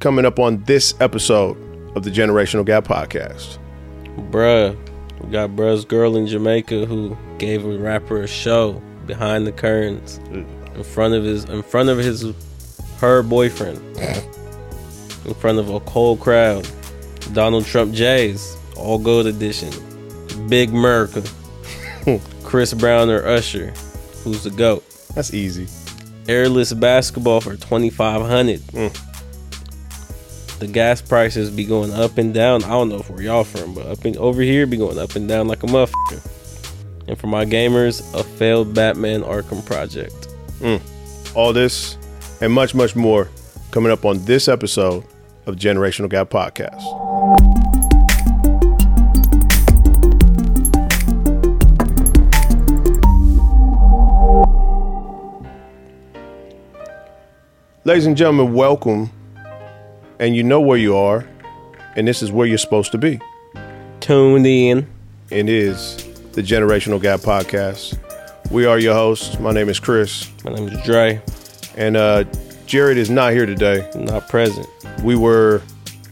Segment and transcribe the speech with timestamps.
[0.00, 1.56] coming up on this episode
[1.96, 3.58] of the Generational Gap Podcast?
[4.30, 4.76] Bruh,
[5.20, 10.18] we got bruh's girl in Jamaica who gave a rapper a show behind the curtains
[10.28, 12.24] in front of his in front of his
[12.98, 13.78] her boyfriend.
[15.24, 16.68] in front of a cold crowd.
[17.32, 19.70] Donald Trump Jays, all gold edition.
[20.48, 21.22] Big America.
[22.42, 23.72] Chris Brown or Usher.
[24.24, 24.84] Who's the GOAT?
[25.14, 25.66] That's easy.
[26.28, 28.60] Airless basketball for twenty five hundred.
[28.68, 29.07] Mm.
[30.58, 32.64] The gas prices be going up and down.
[32.64, 35.14] I don't know if where y'all from, but up in over here be going up
[35.14, 37.06] and down like a motherfucker.
[37.06, 40.28] And for my gamers, a failed Batman Arkham project.
[40.58, 40.80] Mm.
[41.36, 41.96] All this
[42.40, 43.28] and much, much more
[43.70, 45.04] coming up on this episode
[45.46, 46.82] of Generational Gap Podcast.
[57.84, 59.12] Ladies and gentlemen, welcome.
[60.20, 61.24] And you know where you are,
[61.96, 63.20] and this is where you're supposed to be.
[64.00, 64.86] Tuned in.
[65.30, 65.96] It is
[66.32, 67.98] the Generational Gap Podcast.
[68.50, 69.38] We are your hosts.
[69.38, 71.20] My name is Chris, My name is Dre.
[71.76, 72.24] and uh,
[72.66, 73.88] Jared is not here today.
[73.94, 74.66] Not present.
[75.04, 75.62] We were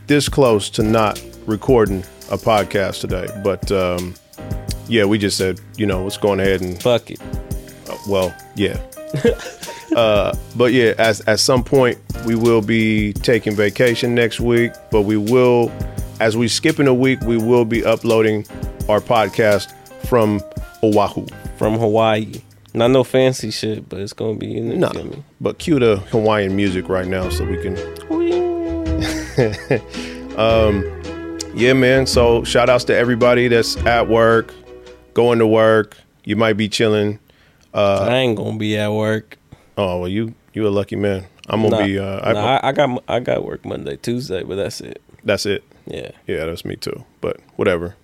[0.07, 4.15] this close to not recording a podcast today, but um,
[4.89, 7.21] yeah, we just said, you know, let's go ahead and Fuck it.
[7.91, 8.79] uh, well, yeah.
[9.95, 15.03] uh, but yeah, as at some point we will be taking vacation next week, but
[15.03, 15.71] we will,
[16.21, 18.47] as we skip in a week, we will be uploading
[18.89, 19.73] our podcast
[20.07, 20.41] from
[20.83, 21.27] Oahu.
[21.59, 22.41] From Hawaii.
[22.75, 24.79] Not no fancy shit, but it's gonna be in there.
[24.79, 27.77] No, but cue the Hawaiian music right now so we can.
[31.57, 32.07] Yeah, man.
[32.07, 34.53] So shout outs to everybody that's at work,
[35.15, 35.97] going to work.
[36.25, 37.19] You might be chilling.
[37.73, 39.39] I ain't gonna be at work.
[39.77, 41.27] Oh well, you you a lucky man.
[41.49, 41.99] I'm gonna Nah, be.
[41.99, 45.01] Uh, I, nah, I, I got I got work Monday, Tuesday, but that's it.
[45.25, 45.65] that's it.
[45.87, 46.11] Yeah.
[46.27, 47.05] Yeah, that's me too.
[47.21, 47.95] But whatever.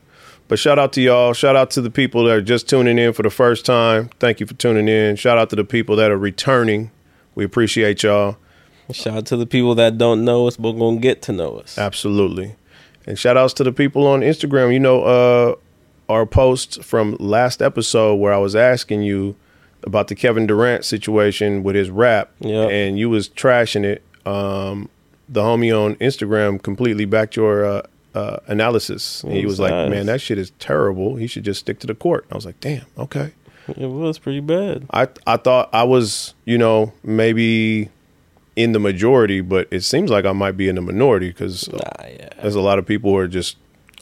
[0.49, 1.33] But shout out to y'all.
[1.33, 4.11] Shout out to the people that are just tuning in for the first time.
[4.21, 5.17] Thank you for tuning in.
[5.17, 6.91] Shout out to the people that are returning.
[7.35, 8.37] We appreciate y'all.
[8.93, 11.79] Shout out to the people that don't know us but gonna get to know us.
[11.79, 12.57] Absolutely.
[13.07, 14.73] And shout outs to the people on Instagram.
[14.73, 15.55] You know, uh,
[16.09, 19.35] our post from last episode where I was asking you
[19.85, 22.71] about the Kevin Durant situation with his rap, Yep.
[22.71, 24.03] and you was trashing it.
[24.27, 24.89] Um,
[25.29, 27.83] the homie on Instagram completely backed your uh,
[28.15, 29.23] uh, analysis.
[29.25, 31.17] And he was like, "Man, that shit is terrible.
[31.17, 33.33] He should just stick to the court." I was like, "Damn, okay."
[33.77, 34.87] It was pretty bad.
[34.93, 37.89] I I thought I was, you know, maybe
[38.57, 41.79] in the majority, but it seems like I might be in the minority because Nah,
[42.03, 42.29] yeah.
[42.43, 43.57] there's a lot of people who are just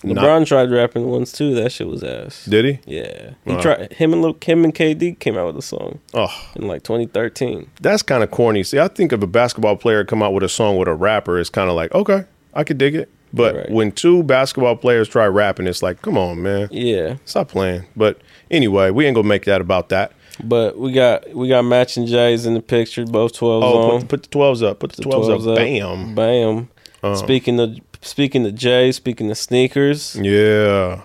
[0.04, 0.24] not.
[0.24, 1.54] LeBron tried rapping once too.
[1.54, 2.44] That shit was ass.
[2.46, 2.78] Did he?
[2.96, 3.60] Yeah, he Wow.
[3.60, 3.92] tried.
[3.92, 7.68] Him and Kim and KD came out with a song Oh, in like 2013.
[7.80, 8.62] that's kind of corny.
[8.62, 11.38] See, I think if a basketball player come out with a song with a rapper,
[11.38, 12.24] it's kind of like, okay,
[12.54, 13.08] I could dig it.
[13.32, 13.70] But Right.
[13.70, 17.84] when two basketball players try rapping, it's like, come on, man, Yeah, stop playing.
[17.94, 18.18] But
[18.50, 20.12] anyway, we ain't gonna make that about that.
[20.42, 23.04] but we got we got matching J's in the picture.
[23.04, 24.00] Both 12s Oh, on.
[24.00, 24.78] put, put the twelves up.
[24.80, 25.40] Put the twelves up.
[25.40, 26.14] 12s Bam.
[26.14, 26.68] Bam.
[27.02, 27.14] Uh.
[27.14, 31.02] Speaking of speaking to Jay, speaking to sneakers, Yeah.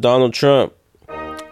[0.00, 0.72] Donald Trump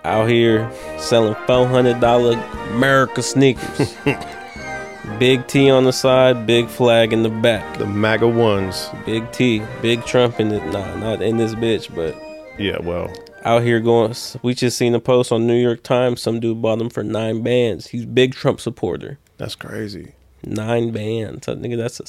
[0.05, 2.33] out here selling four hundred dollar
[2.71, 3.95] America sneakers.
[5.19, 7.79] big T on the side, big flag in the back.
[7.79, 8.89] The MAGA ones.
[9.05, 10.65] Big T, big Trump in it.
[10.67, 12.15] Nah, not in this bitch, but
[12.59, 12.79] Yeah.
[12.81, 13.13] Well.
[13.45, 14.15] out here going.
[14.43, 16.21] We just seen a post on New York Times.
[16.23, 17.89] Some dude bought them for nine bands.
[17.89, 19.19] He's big Trump supporter.
[19.39, 20.13] That's crazy.
[20.45, 21.49] Nine bands.
[21.49, 22.05] I think that's a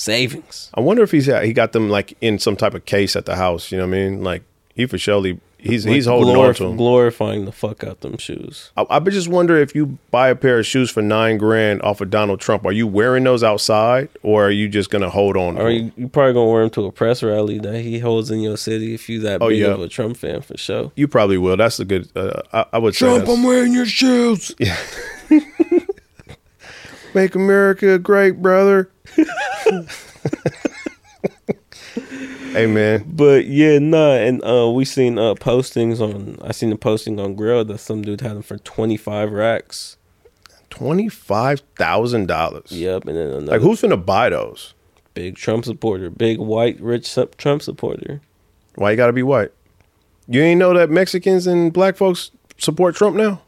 [0.00, 0.70] savings.
[0.74, 3.36] I wonder if he's he got them like in some type of case at the
[3.36, 3.70] house.
[3.70, 4.22] You know what I mean?
[4.24, 4.42] Like
[4.74, 6.76] he for surely he's he's Like, holding glorif- on to them.
[6.76, 8.70] glorifying the fuck out them shoes.
[8.78, 12.00] I, I just wonder if you buy a pair of shoes for nine grand off
[12.00, 15.56] of Donald Trump, are you wearing those outside or are you just gonna hold on?
[15.56, 18.30] to Or you, you probably gonna wear them to a press rally that he holds
[18.30, 19.66] in your city if you that Oh, big yeah.
[19.68, 20.92] of a Trump fan for sure.
[20.96, 21.58] You probably will.
[21.58, 22.08] That's a good.
[22.16, 23.18] Uh, I, I would say.
[23.18, 24.54] that's- wearing your shoes.
[27.14, 28.90] Make America great, brother.
[32.52, 36.38] hey man, But yeah, nah, and uh, we seen uh postings on.
[36.42, 39.96] I seen a posting on Grill that some dude had them for twenty five racks.
[40.68, 42.70] twenty five thousand dollars.
[42.70, 44.74] Yep, and then another Like who's gonna buy those?
[45.12, 48.20] big Trump supporter, big white rich Trump supporter.
[48.76, 49.50] Why you gotta be white?
[50.28, 53.42] You ain't know that Mexicans and black folks support Trump now?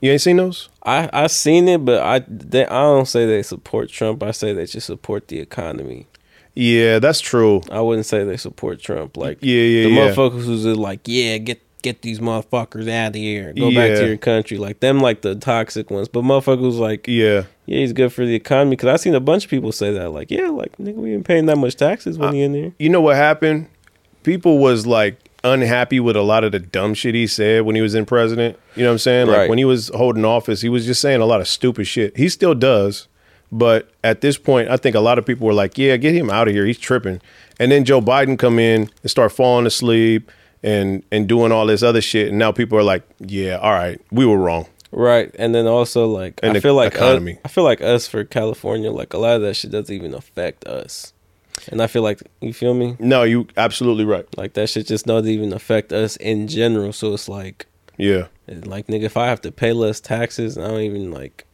[0.00, 0.68] You ain't seen those?
[0.84, 4.22] I I seen it, but I they, I don't say they support Trump.
[4.22, 6.06] I say they just support the economy.
[6.54, 7.62] Yeah, that's true.
[7.70, 9.16] I wouldn't say they support Trump.
[9.16, 10.00] Like Yeah, yeah, the yeah.
[10.00, 14.16] motherfuckers who's like, yeah, get get these motherfuckers out of here, go back to your
[14.16, 14.56] country.
[14.56, 16.08] Like them, like the toxic ones.
[16.08, 17.44] But motherfuckers like, Yeah.
[17.66, 18.70] yeah, he's good for the economy.
[18.76, 20.10] Because I seen a bunch of people say that.
[20.10, 22.72] Like, yeah, like nigga, we ain't paying that much taxes when he in there.
[22.78, 23.68] You know what happened?
[24.22, 27.82] People was like unhappy with a lot of the dumb shit he said when he
[27.82, 28.58] was in president.
[28.74, 29.26] You know what I'm saying?
[29.28, 29.48] Like Right.
[29.48, 32.16] when he was holding office, he was just saying a lot of stupid shit.
[32.16, 33.06] He still does.
[33.52, 36.28] But at this point, I think a lot of people were like, "Yeah, get him
[36.28, 36.66] out of here.
[36.66, 37.20] He's tripping."
[37.60, 40.28] And then Joe Biden come in and start falling asleep
[40.64, 42.30] and and doing all this other shit.
[42.30, 46.06] And now people are like, "Yeah, all right, we were wrong." Right, and then also
[46.06, 47.32] like And I feel like economy.
[47.34, 50.14] us, I feel like us for California, like a lot of that shit doesn't even
[50.14, 51.12] affect us,
[51.70, 54.26] and I feel like you feel me, No, you absolutely right.
[54.36, 56.92] like that shit just doesn't even affect us in general.
[56.92, 57.66] So it's like,
[57.96, 58.26] Yeah.
[58.48, 61.44] like nigga, if I have to pay less taxes, I don't even like,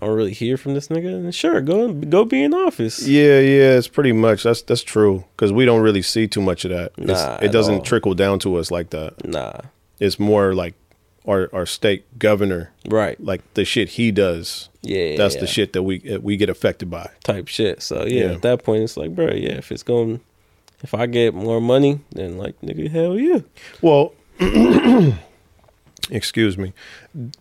[0.00, 1.22] I don't really hear from this nigga.
[1.22, 3.06] Then sure, go go be in office.
[3.06, 6.64] Yeah, yeah, it's pretty much that's that's true because we don't really see too much
[6.64, 6.92] of that.
[6.98, 7.80] It's- Nah, it doesn't all.
[7.82, 9.24] trickle down to us like that.
[9.24, 9.52] Nah,
[10.00, 10.74] It's more like
[11.26, 14.68] our our state governor, right, like the shit he does.
[14.82, 17.10] yeah, That's yeah, the shit that we uh, we get affected by.
[17.24, 17.82] type shit.
[17.82, 18.32] So yeah, Yeah.
[18.32, 20.20] at that point, it's like, bro, yeah, if it's going,
[20.82, 23.40] if I get more money, then like nigga, hell yeah.
[23.80, 24.12] Well,
[26.10, 26.72] excuse me.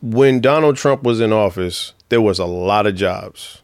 [0.02, 3.62] When Donald Trump was in office, there was a lot of jobs.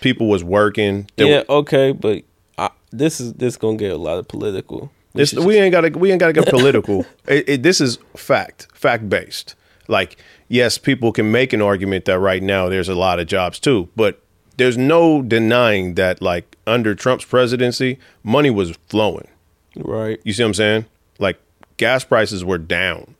[0.00, 1.08] People was working.
[1.16, 2.22] There yeah, okay, but
[2.58, 4.90] I, this is this gonna get a lot of political.
[5.16, 7.04] We It's, should we ain't got to we ain't got to get political.
[7.26, 9.54] it, it, this is fact, fact based.
[9.88, 10.16] Like,
[10.48, 13.88] yes, people can make an argument that right now there's a lot of jobs too,
[13.96, 14.20] but
[14.56, 19.28] there's no denying that like under Trump's presidency, money was flowing.
[19.76, 20.18] right.
[20.24, 20.84] You see what I'm saying?
[21.18, 21.38] Like
[21.76, 23.14] gas prices were down,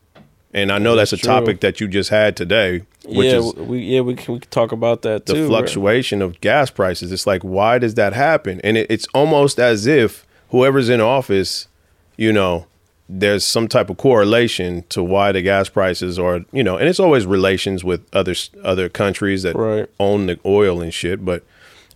[0.52, 1.32] and I know that's, That's a true.
[1.34, 4.50] topic that you just had today, which yeah, is we yeah we can we can
[4.50, 5.46] talk about that the too.
[5.46, 7.12] fluctuation of gas prices.
[7.12, 8.60] It's like, why does that happen?
[8.64, 11.69] And it, it's almost as if whoever's in office,
[12.16, 12.66] you know,
[13.08, 16.98] there's some type of correlation to why the gas prices are, you know, and it's
[16.98, 18.34] always relations with other
[18.64, 19.88] other countries that Right.
[20.00, 21.24] own the oil and shit.
[21.24, 21.44] But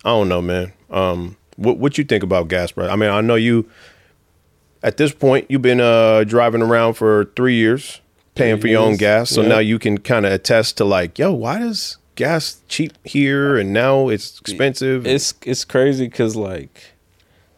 [0.05, 0.73] I don't know, man.
[0.91, 2.91] Um, what what you think about gas price?
[2.91, 3.69] I mean, I know you.
[4.83, 8.01] At this point, you've been uh, driving around for three years,
[8.35, 9.29] paying Three for your own gas.
[9.29, 9.49] So yeah.
[9.49, 13.75] now you can kind of attest to like, yo, why does gas cheap here and
[13.75, 15.07] now it's expensive?
[15.07, 16.93] It's it's crazy because like,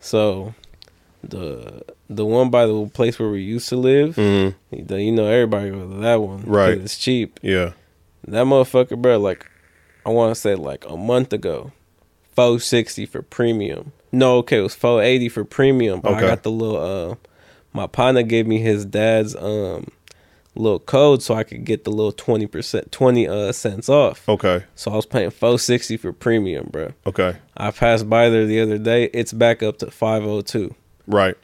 [0.00, 0.54] so
[1.22, 1.82] the
[2.16, 4.54] the one by the place where we used to live, Mhm.
[4.70, 6.42] you know everybody go to that one.
[6.46, 6.78] Right.
[6.78, 7.38] It's cheap.
[7.42, 7.72] yeah,
[8.28, 9.18] That motherfucker, bro.
[9.18, 9.46] Like,
[10.06, 11.72] I want to say like a month ago,
[12.34, 13.92] four sixty for premium.
[14.12, 16.00] No, okay, it was four eighty for premium.
[16.00, 16.76] But I got the little.
[17.12, 17.14] uh
[17.72, 19.86] My partner gave me his dad's um
[20.54, 24.28] little code so I could get the little twenty percent, twenty uh cents off.
[24.28, 26.90] okay, So I was paying four sixty for premium, bro.
[27.06, 29.04] okay, I passed by there the other day.
[29.14, 30.74] It's back up to five oh two.
[31.06, 31.36] right,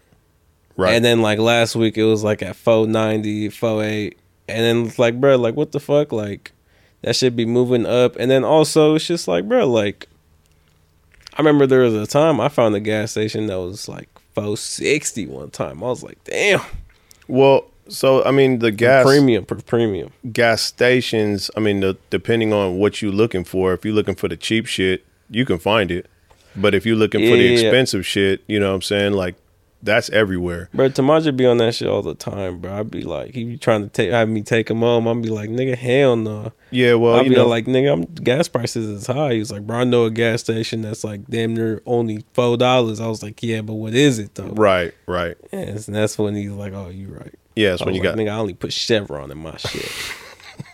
[0.78, 0.94] right.
[0.94, 4.18] And then like last week it was like at 490, 48.
[4.48, 6.10] And then it's like, bro, like what the fuck?
[6.12, 6.52] Like
[7.02, 8.16] that should be moving up.
[8.16, 10.08] And then also it's just like, bro, like
[11.36, 15.26] I remember there was a time I found a gas station that was like 460
[15.26, 15.82] one time.
[15.84, 16.60] I was like, damn.
[17.28, 20.10] well, so I mean, the gas Premium per premium.
[20.32, 21.50] gas stations.
[21.56, 24.66] I mean, the, depending on what you're looking for, if you're looking for the cheap
[24.66, 26.06] shit, you can find it.
[26.56, 27.60] But if you're looking for the Yeah.
[27.68, 29.12] expensive shit, you know what I'm saying?
[29.12, 29.36] Like
[29.82, 30.68] that's everywhere.
[30.74, 32.80] Bro, Tamaja be on that shit all the time, bro.
[32.80, 35.06] I'd be like, he be trying to take have me take him home.
[35.06, 36.52] I'd be like, nigga, hell no.
[36.70, 39.34] Yeah, well, you be know, like, nigga, I'm gas prices is high.
[39.34, 42.56] He was like, bro, I know a gas station that's like damn near only four
[42.56, 43.00] dollars.
[43.00, 44.48] I was like, yeah, but what is it though?
[44.48, 45.36] right, right.
[45.52, 47.34] Yes, and that's when he's like, oh, you right.
[47.54, 49.90] Yeah, that's when you like, got nigga, I only put Chevron in my shit.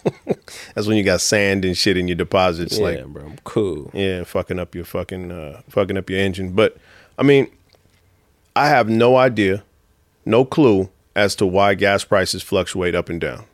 [0.75, 2.78] that's when you got sand and shit in your deposits.
[2.78, 3.90] yeah, Like bro, I'm cool.
[3.93, 6.52] Yeah, fucking up your fucking uh fucking up your engine.
[6.52, 6.76] But
[7.19, 7.50] I mean,
[8.56, 9.64] I have no idea,
[10.25, 13.44] no clue as to why gas prices fluctuate up and down.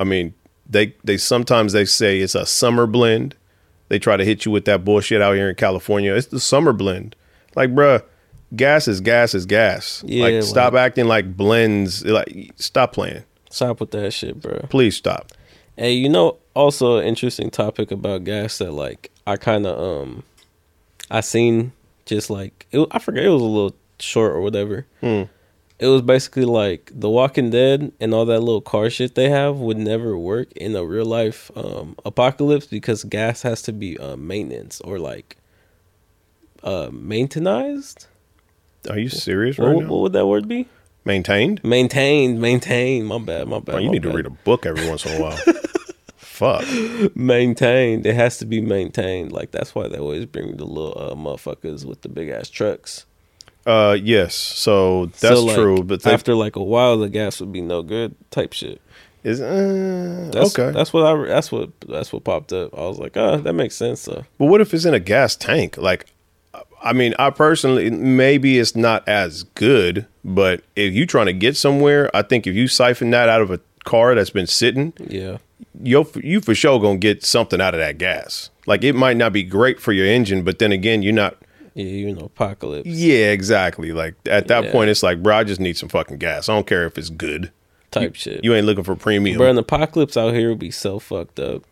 [0.00, 0.34] I mean,
[0.68, 3.34] they they sometimes they say it's a summer blend.
[3.88, 6.14] They try to hit you with that bullshit out here in California.
[6.14, 7.14] It's the summer blend.
[7.54, 8.02] Like, bruh,
[8.56, 10.02] gas is gas is gas.
[10.06, 12.04] Yeah, like, stop acting like blends.
[12.04, 13.24] Like, stop playing.
[13.50, 14.66] Stop with that shit, bro.
[14.70, 15.32] Please stop.
[15.76, 20.22] Hey, you know, also an interesting topic about gas that like I kind of um
[21.10, 21.72] I seen
[22.06, 24.86] just like it, I forget it was a little short or whatever.
[25.00, 25.22] Hmm.
[25.78, 29.56] It was basically like The Walking Dead and all that little car shit they have
[29.56, 34.16] would never work in a real life um apocalypse because gas has to be uh,
[34.16, 35.36] maintenance or like
[36.62, 38.06] uh maintainized.
[38.88, 39.94] Are you serious What, right what now?
[39.96, 40.68] would that word be?
[41.04, 41.62] Maintained?
[41.64, 43.08] Maintained, maintained.
[43.08, 43.80] My bad, my bad.
[43.82, 45.36] You my need to read a book every once in a while.
[46.16, 46.64] Fuck.
[47.16, 48.06] maintained.
[48.06, 49.32] It has to be maintained.
[49.32, 53.04] Like that's why they always bring the little uh, motherfuckers with the big ass trucks.
[53.66, 54.34] Uh, yes.
[54.34, 55.82] So that's So, like, true.
[55.82, 58.80] But they, after like a while, the gas would be no good type shit.
[59.24, 60.72] is uh, That's, okay.
[60.72, 61.26] That's what I.
[61.26, 61.70] That's what.
[61.80, 62.76] That's what popped up.
[62.76, 64.00] I was like, oh, that makes sense.
[64.00, 65.76] So But what if it's in a gas tank?
[65.76, 66.06] Like,
[66.82, 71.56] I mean, I personally maybe it's not as good, but if you trying to get
[71.56, 75.38] somewhere, I think if you siphon that out of a car that's been sitting, yeah,
[75.80, 78.50] you you for sure gonna get something out of that gas.
[78.66, 81.36] Like it might not be great for your engine, but then again, you're not.
[81.74, 83.92] Yeah, you know, apocalypse Yeah, exactly.
[83.92, 84.72] Like at that Yeah.
[84.72, 86.48] point, it's like, bro, I just need some fucking gas.
[86.48, 87.50] I don't care if it's good.
[87.90, 88.42] type shit.
[88.42, 89.36] You ain't looking for premium.
[89.36, 91.62] Bro, an apocalypse out here would be so fucked up.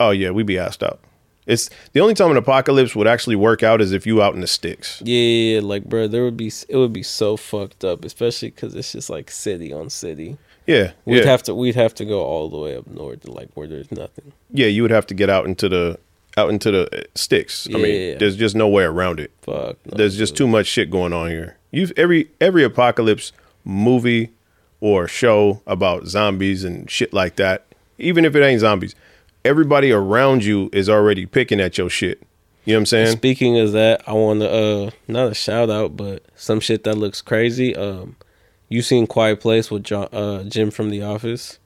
[0.00, 0.98] Oh yeah, we'd be asked out.
[1.46, 4.40] It's the only time an apocalypse would actually work out is if you out in
[4.40, 5.02] the sticks.
[5.04, 8.92] Yeah, like bro, there would be it would be so fucked up, especially because it's
[8.92, 10.36] just like city on city.
[10.66, 13.30] Yeah, We'd yeah, have to we'd have to go all the way up north, to
[13.32, 14.32] like where there's nothing.
[14.52, 14.66] yeah.
[14.66, 15.98] You would have to get out into the
[16.38, 17.66] out into the uh, sticks.
[17.68, 19.30] I mean, there's just no way around it.
[19.42, 19.76] Fuck.
[19.84, 20.38] no, There's just dude.
[20.38, 21.56] too much shit going on here.
[21.70, 23.32] You've every every apocalypse
[23.64, 24.30] movie
[24.80, 27.66] or show about zombies and shit like that.
[27.98, 28.94] Even if it ain't zombies,
[29.44, 32.22] everybody around you is already picking at your shit.
[32.64, 33.16] You know what I'm saying?
[33.16, 36.96] Speaking of that, I want to uh not a shout out, but some shit that
[36.96, 37.74] looks crazy.
[37.74, 38.16] Um,
[38.68, 41.58] you seen Quiet Place with John, uh, Jim from The Office?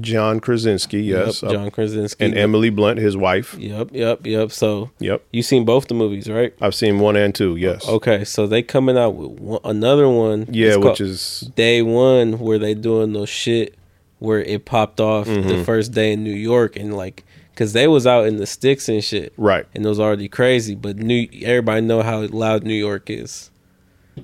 [0.00, 2.24] John Krasinski, yes, Yep, John Krasinski.
[2.24, 3.56] and Emily Blunt, his wife.
[3.58, 4.52] Yep, yep, yep.
[4.52, 6.54] So Yep, you seen both the movies, right?
[6.60, 7.56] I've seen one and two.
[7.56, 10.46] Yes, Okay, so they coming out with one, another one.
[10.50, 13.74] yeah, which is day one where they doing those shit
[14.20, 15.48] where it popped off Mm-hmm.
[15.48, 18.88] the first day in New York and like because they was out in the sticks
[18.88, 19.66] and shit right.
[19.74, 20.74] and it was already crazy.
[20.76, 23.50] But New everybody know how loud New York is.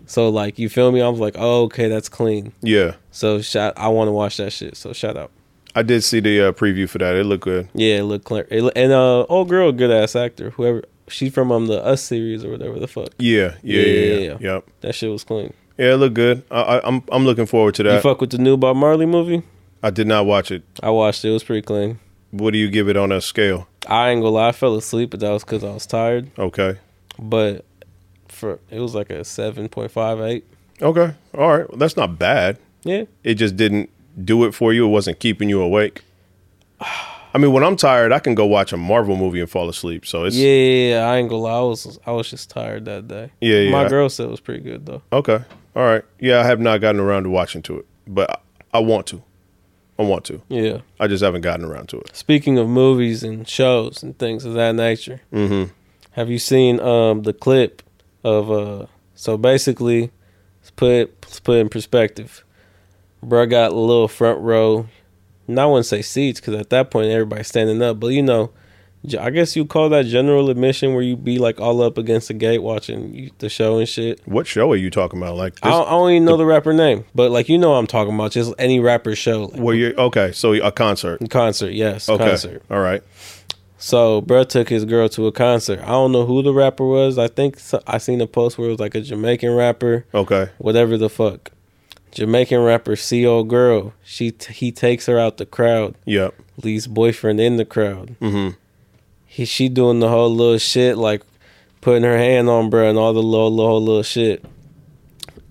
[0.07, 1.03] So like you feel me?
[1.03, 2.53] I was like, oh okay, that's clean.
[2.63, 4.77] Yeah, So shout, I want to watch that shit.
[4.77, 5.31] So shout out.
[5.77, 7.15] I did see the uh, preview for that.
[7.15, 7.69] It looked good.
[7.75, 8.47] Yeah, it looked clear.
[8.51, 10.51] It, and uh, old girl, good ass actor.
[10.51, 13.11] Whoever she's from, um, the Us series or whatever the fuck.
[13.19, 14.15] Yeah, yeah, yeah, Yeah.
[14.19, 14.37] yeah.
[14.41, 14.65] Yep.
[14.81, 15.53] That shit was clean.
[15.79, 16.43] Yeah, it looked good.
[16.51, 17.95] I, I, I'm I'm looking forward to that.
[17.97, 19.43] You fuck with the new Bob Marley movie?
[19.83, 20.63] I did not watch it.
[20.83, 21.29] I watched it.
[21.29, 21.99] It was pretty clean.
[22.31, 23.69] What do you give it on a scale?
[23.87, 26.31] I ain't gonna lie, I fell asleep, but that was because I was tired.
[26.39, 26.79] Okay.
[27.19, 27.65] But
[28.29, 30.45] for it was like a seven point five eight.
[30.81, 31.15] Okay.
[31.37, 31.69] All right.
[31.69, 32.59] Well, that's not bad.
[32.83, 33.91] Yeah, It just didn't
[34.25, 34.87] do it for you.
[34.87, 36.03] It wasn't keeping you awake.
[36.81, 40.07] I mean, when I'm tired, I can go watch a Marvel movie and fall asleep.
[40.07, 40.49] So it's yeah.
[40.95, 41.11] yeah.
[41.11, 43.31] I ain't gonna lie, I was I was just tired that day.
[43.41, 43.71] Yeah, yeah.
[43.71, 45.03] My girl said it was pretty good though.
[45.13, 45.41] okay.
[45.75, 46.03] All right.
[46.19, 48.31] Yeah, I have not gotten around to watching to it, but
[48.73, 49.23] I, I want to.
[49.99, 50.41] I want to.
[50.49, 50.79] Yeah.
[51.01, 52.17] I just haven't gotten around to it.
[52.17, 55.71] Speaking of movies and shows and things of that nature, Mm-hmm.
[56.13, 57.83] have you seen um the clip
[58.25, 58.87] of uh?
[59.15, 60.11] So basically,
[60.63, 62.45] let's put let's put it in perspective.
[63.27, 64.87] Bruh got a little front row.
[65.49, 68.51] And I wouldn't say seats because at that point everybody's standing up, but you know,
[69.21, 72.35] I guess you call that general admission where you be like all up against the
[72.35, 74.21] gate watching the show and shit.
[74.25, 75.37] What show are you talking about?
[75.37, 77.77] Like I don't, I don't even know the rapper name, but like you know what
[77.77, 80.33] I'm talking about, just any rapper show, like Where you okay?
[80.33, 81.21] So a concert.
[81.31, 82.25] concert, yes, Okay.
[82.25, 82.65] concert.
[82.69, 83.03] All right.
[83.79, 85.79] So, bruh took his girl to a concert.
[85.81, 87.19] I don't know who the rapper was.
[87.19, 90.49] I think so, I seen a post where it was like a Jamaican rapper, Okay.
[90.59, 91.53] whatever the fuck.
[92.17, 93.93] Jamaican rapper, see old girl.
[94.03, 96.35] She t- he takes her out the crowd, Yep.
[96.63, 98.17] leaves boyfriend in the crowd.
[98.23, 98.57] Mm-hmm.
[99.27, 101.21] He she doing the whole little shit like
[101.83, 104.43] putting her hand on bruh and all the little little little shit.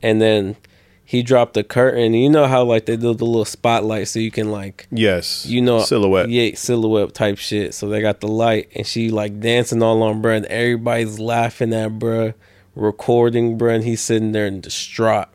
[0.02, 0.56] And then
[1.04, 2.16] he dropped the curtain.
[2.16, 5.46] You know how like they do the little spotlight so you can like Yes.
[5.46, 6.30] you know silhouette.
[6.30, 10.20] yeah silhouette type shit so they got the light and she like dancing all on
[10.24, 12.34] bruh and everybody's laughing at bruh
[12.74, 15.30] recording bruh and he's sitting there in distraught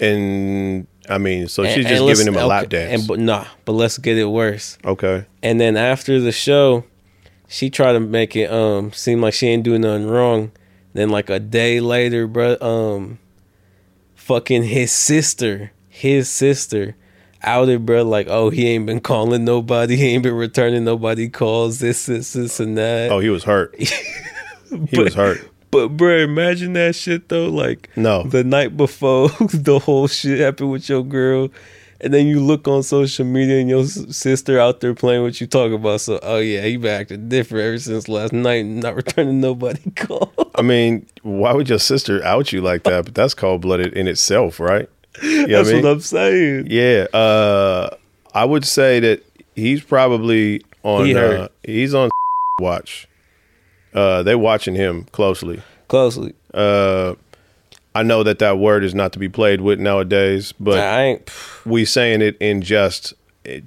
[0.00, 3.00] And I mean, so she's and just giving him a lap dance.
[3.00, 5.26] and but nah but let's get it worse okay.
[5.42, 6.84] and then after the show
[7.48, 10.52] she tried to make it um seem like she ain't doing nothing wrong
[10.92, 13.18] then like a day later bruh um
[14.14, 16.94] fucking his sister his sister
[17.42, 18.04] outed bro.
[18.04, 22.34] like oh he ain't been calling nobody he ain't been returning nobody calls this this
[22.34, 23.74] this and that Oh, he was hurt.
[24.88, 25.40] he was hurt.
[25.70, 27.48] But bro, imagine that shit though.
[27.48, 28.22] Like No.
[28.24, 31.48] the night before the whole shit happened with your girl,
[32.00, 35.46] and then you look on social media and your sister out there playing what you
[35.46, 36.00] talk about.
[36.00, 39.90] So oh yeah, he been acting different ever since last night, and not returning nobody
[39.96, 40.32] call.
[40.56, 43.04] I mean, why would your sister out you like that?
[43.04, 44.88] But that's cold blooded in itself, right?
[45.22, 45.84] You know That's I mean?
[45.84, 46.66] what I'm saying.
[46.70, 47.06] Yeah.
[47.12, 47.90] Uh,
[48.32, 49.24] I would say that
[49.56, 51.06] he's probably on.
[51.06, 52.10] He uh, he's on
[52.60, 53.08] watch.
[53.94, 55.62] Uh, they watching him closely.
[55.88, 57.14] Closely, Uh,
[57.94, 61.30] I know that that word is not to be played with nowadays, but I ain't.
[61.66, 63.14] we saying it in just.
[63.44, 63.64] It,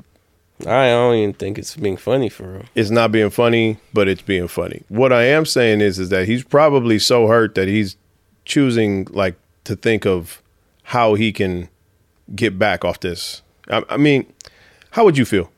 [0.61, 2.63] I don't even think it's being funny for real.
[2.73, 4.83] it's not being funny, but it's being funny.
[4.87, 7.97] What I am saying is, is that he's probably so hurt that he's
[8.45, 10.41] choosing like to think of
[10.83, 11.67] how he can
[12.33, 13.41] get back off this.
[13.69, 14.25] I, I mean,
[14.91, 15.49] how would you feel?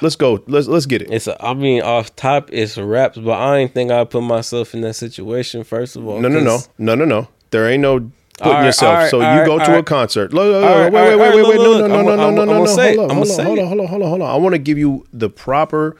[0.00, 0.42] Let's go.
[0.46, 1.10] Let's let's get it.
[1.10, 4.74] It's a, I mean off top it's raps, but I ain't think I put myself
[4.74, 5.64] in that situation.
[5.64, 7.28] First of all, No, no, no, no, no, no.
[7.50, 8.94] There ain't no putting right, yourself.
[8.94, 10.32] right, so you all go to a concert.
[10.32, 11.88] Look, look, right, wait, wait, right, wait, wait, right, wait.
[11.88, 12.64] No, no, no, no, no, no, no, no.
[12.64, 14.30] Hold on, hold on, hold on, hold on, hold on, hold on.
[14.30, 15.96] I want to give you the proper.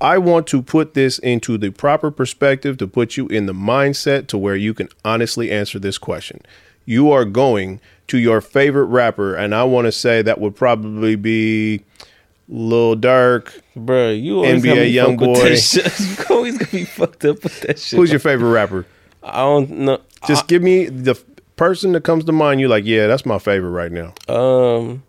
[0.00, 4.28] I want to put this into the proper perspective to put you in the mindset
[4.28, 6.40] to where you can honestly answer this question.
[6.84, 11.16] You are going to your favorite rapper, and I want to say that would probably
[11.16, 11.82] be
[12.48, 13.60] Lil Durk.
[13.76, 16.28] Bruh, you always NBA YoungBoy.
[16.28, 17.98] You always gonna be fucked up with that shit.
[17.98, 18.86] Who's your favorite rapper?
[19.22, 20.00] I don't know.
[20.26, 21.14] Just give me the
[21.56, 22.60] person that comes to mind.
[22.60, 24.14] You like, yeah, that's my favorite right now.
[24.34, 25.02] Um,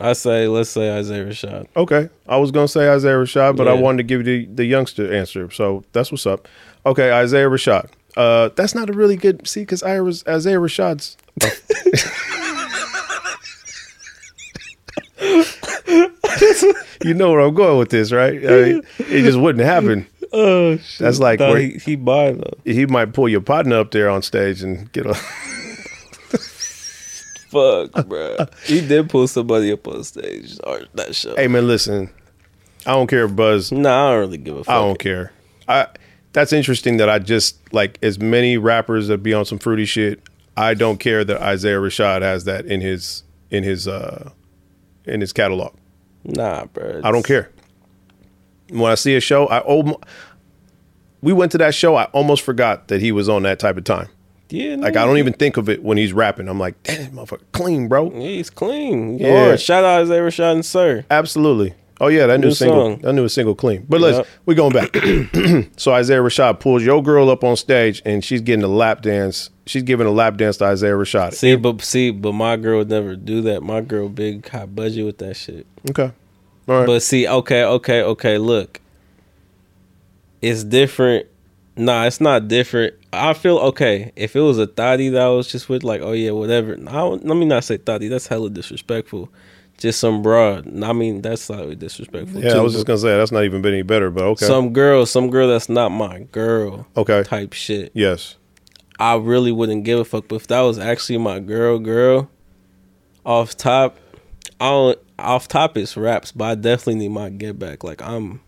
[0.00, 1.66] I say let's say Isaiah Rashad.
[1.76, 4.64] Okay, I was gonna say Isaiah Rashad, but I wanted to give you the, the
[4.64, 6.48] youngster answer, so that's what's up.
[6.86, 7.90] Okay, Isaiah Rashad.
[8.16, 11.16] Uh, that's not a really good see because Isaiah Rashad's.
[17.04, 18.34] you know where I'm going with this, right?
[18.44, 20.06] I mean, it just wouldn't happen.
[20.32, 20.98] Oh, shit.
[20.98, 22.40] That's like where- he, he though.
[22.64, 25.14] He might pull your partner up there on stage and get a.
[27.54, 28.52] Fuck, bruh.
[28.64, 31.36] he did pull somebody up on stage or that show.
[31.36, 32.10] hey man, listen,
[32.84, 34.74] I don't care if Buzz Nah, I don't really give a fuck.
[34.74, 35.32] I don't care.
[35.68, 35.86] I
[36.32, 40.20] that's interesting that I just like as many rappers that be on some fruity shit.
[40.56, 43.22] I don't care that Isaiah Rashad has that in his
[43.52, 44.32] in his uh
[45.04, 45.74] in his catalog.
[46.24, 47.00] Nah, bro.
[47.04, 47.50] I don't care.
[48.70, 50.00] When I see a show, I almo-
[51.20, 51.96] we went to that show.
[51.96, 54.08] I almost forgot that he was on that type of time.
[54.50, 56.48] Yeah, Like I don't even think of it when he's rapping.
[56.48, 58.10] I'm like, damn, motherfucker, clean, bro.
[58.12, 59.18] Yeah, he's clean.
[59.18, 59.48] Yeah.
[59.48, 59.56] Yeah.
[59.56, 61.04] Shout out Isaiah Rashad and Sir.
[61.10, 61.74] Absolutely.
[62.00, 62.80] Oh yeah, that new, New single.
[62.92, 62.98] song.
[63.02, 63.86] That new single clean.
[63.88, 64.26] But let's Yep.
[64.46, 64.96] we going back.
[65.76, 69.50] so Isaiah Rashad pulls your girl up on stage and she's getting a lap dance.
[69.66, 71.34] She's giving a lap dance to Isaiah Rashad.
[71.34, 73.62] See, but see, but my girl would never do that.
[73.62, 75.66] My girl big high budget with that shit.
[75.90, 76.10] Okay.
[76.68, 76.86] All right.
[76.86, 78.38] But see, okay, okay, okay.
[78.38, 78.80] Look,
[80.42, 81.26] it's different.
[81.76, 82.94] Nah, it's not different.
[83.12, 86.12] I feel okay if it was a thotty that I was just with, like, oh
[86.12, 86.74] yeah, whatever.
[86.74, 88.08] I don't, let me not say thotty.
[88.08, 89.28] That's hella disrespectful.
[89.76, 90.82] Just some broad.
[90.82, 92.42] I mean, that's slightly disrespectful.
[92.42, 94.46] yeah, too, I was just gonna say that's not even been any better, but okay.
[94.46, 97.22] Some girl, some girl that's not my girl okay.
[97.24, 97.90] type shit.
[97.94, 98.36] Yes.
[98.98, 100.28] I really wouldn't give a fuck.
[100.28, 102.30] But if that was actually my girl, girl,
[103.24, 103.98] off top,
[104.60, 104.98] I don't.
[105.16, 107.84] Off top it's raps, but I definitely need my get back.
[107.84, 108.40] Like I'm,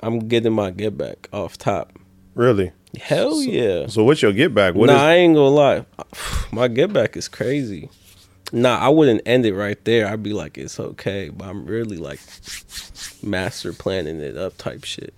[0.00, 1.92] I'm getting my get back off top.
[2.34, 2.72] Really.
[3.00, 3.86] Hell yeah.
[3.88, 4.74] So what's your get back?
[4.74, 5.86] What nah, is I ain't gonna lie.
[6.52, 7.90] My get back is crazy.
[8.52, 10.06] Nah, I wouldn't end it right there.
[10.08, 12.20] I'd be like, it's okay, but I'm really like
[13.22, 15.12] master planning it up type shit.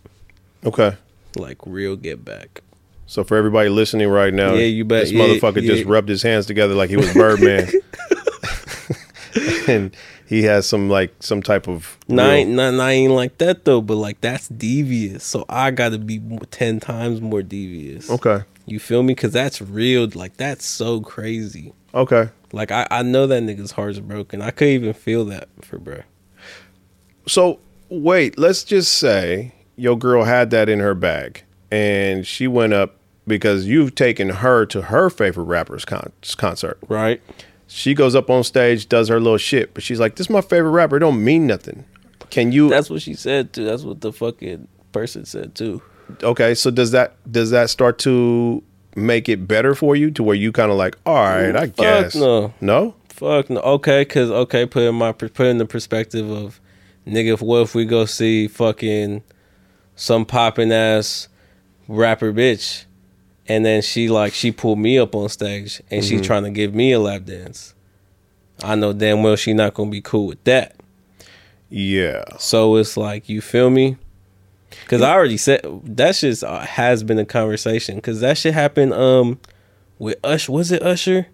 [0.64, 0.96] Okay.
[1.36, 2.60] Like real get back.
[3.06, 5.02] So for everybody listening right now, Yeah, you bet.
[5.04, 7.68] this Yeah, motherfucker just rubbed his hands together like he was Birdman.
[9.68, 13.12] and he has some like some type of Nah, real- ain't, nah, nah, I ain't
[13.12, 13.80] like that though.
[13.80, 15.24] But like that's devious.
[15.24, 18.10] So I got to be ten times more devious.
[18.10, 18.42] Okay.
[18.66, 19.14] You feel me?
[19.14, 20.08] Because that's real.
[20.14, 21.72] Like that's so crazy.
[21.94, 22.28] Okay.
[22.52, 24.42] Like I, I know that nigga's heart's broken.
[24.42, 26.00] I couldn't even feel that for bro.
[27.26, 32.72] So wait, let's just say your girl had that in her bag and she went
[32.72, 36.78] up because you've taken her to her favorite rapper's con- concert.
[36.88, 37.22] Right?
[37.68, 40.40] She goes up on stage, does her little shit, but she's like, "This is my
[40.40, 40.96] favorite rapper.
[40.96, 41.84] It don't mean nothing."
[42.30, 42.68] Can you?
[42.68, 43.64] That's what she said too.
[43.64, 45.80] That's what the fucking person said too.
[46.22, 46.54] okay.
[46.54, 48.62] So does that does that start to
[48.96, 51.76] make it better for you to where you kind of like, all right, I Fuck
[51.76, 52.52] guess no.
[52.60, 52.94] no.
[53.08, 53.60] Fuck no.
[53.60, 56.60] Okay, cause okay, put in my put in the perspective of
[57.06, 57.34] nigga.
[57.34, 59.22] If, what if we go see fucking
[59.94, 61.28] some popping ass
[61.86, 62.84] rapper bitch,
[63.46, 66.22] and then she like she pulled me up on stage and she's mm-hmm.
[66.22, 67.74] trying to give me a lap dance.
[68.62, 70.76] I know damn well she not gonna be cool with that.
[71.68, 72.24] Yeah.
[72.38, 73.96] So it's like you feel me?
[74.88, 78.00] Cause I already said that shit uh, has been a conversation.
[78.00, 79.38] Cause that shit happened um
[79.98, 80.52] with Usher.
[80.52, 81.26] Was it Usher?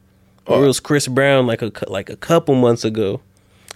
[0.46, 3.20] Or it was Chris Brown like a like a couple months ago.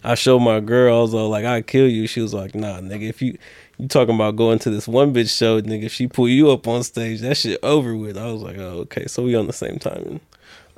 [0.04, 0.98] I showed my girl.
[0.98, 3.08] I was all like, "I kill you." She was like, "Nah, nigga.
[3.08, 3.36] If you
[3.76, 6.68] you talking about going to this one bitch show, nigga, if she pull you up
[6.68, 9.06] on stage, that shit over with." I was like, "Oh, okay.
[9.06, 10.20] So we on the same timing."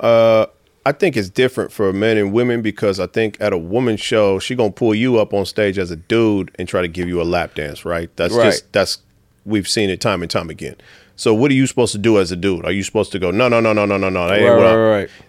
[0.01, 0.47] Uh,
[0.85, 4.39] I think it's different for men and women because I think at a woman show,
[4.39, 7.21] she gonna pull you up on stage as a dude and try to give you
[7.21, 8.11] a lap dance, right?
[8.17, 8.47] That's Right.
[8.47, 8.99] just that's
[9.45, 10.77] we've seen it time and time again.
[11.15, 12.65] So what are you supposed to do as a dude?
[12.65, 14.27] Are you supposed to go no no no no no no no?
[14.29, 14.75] Right, right,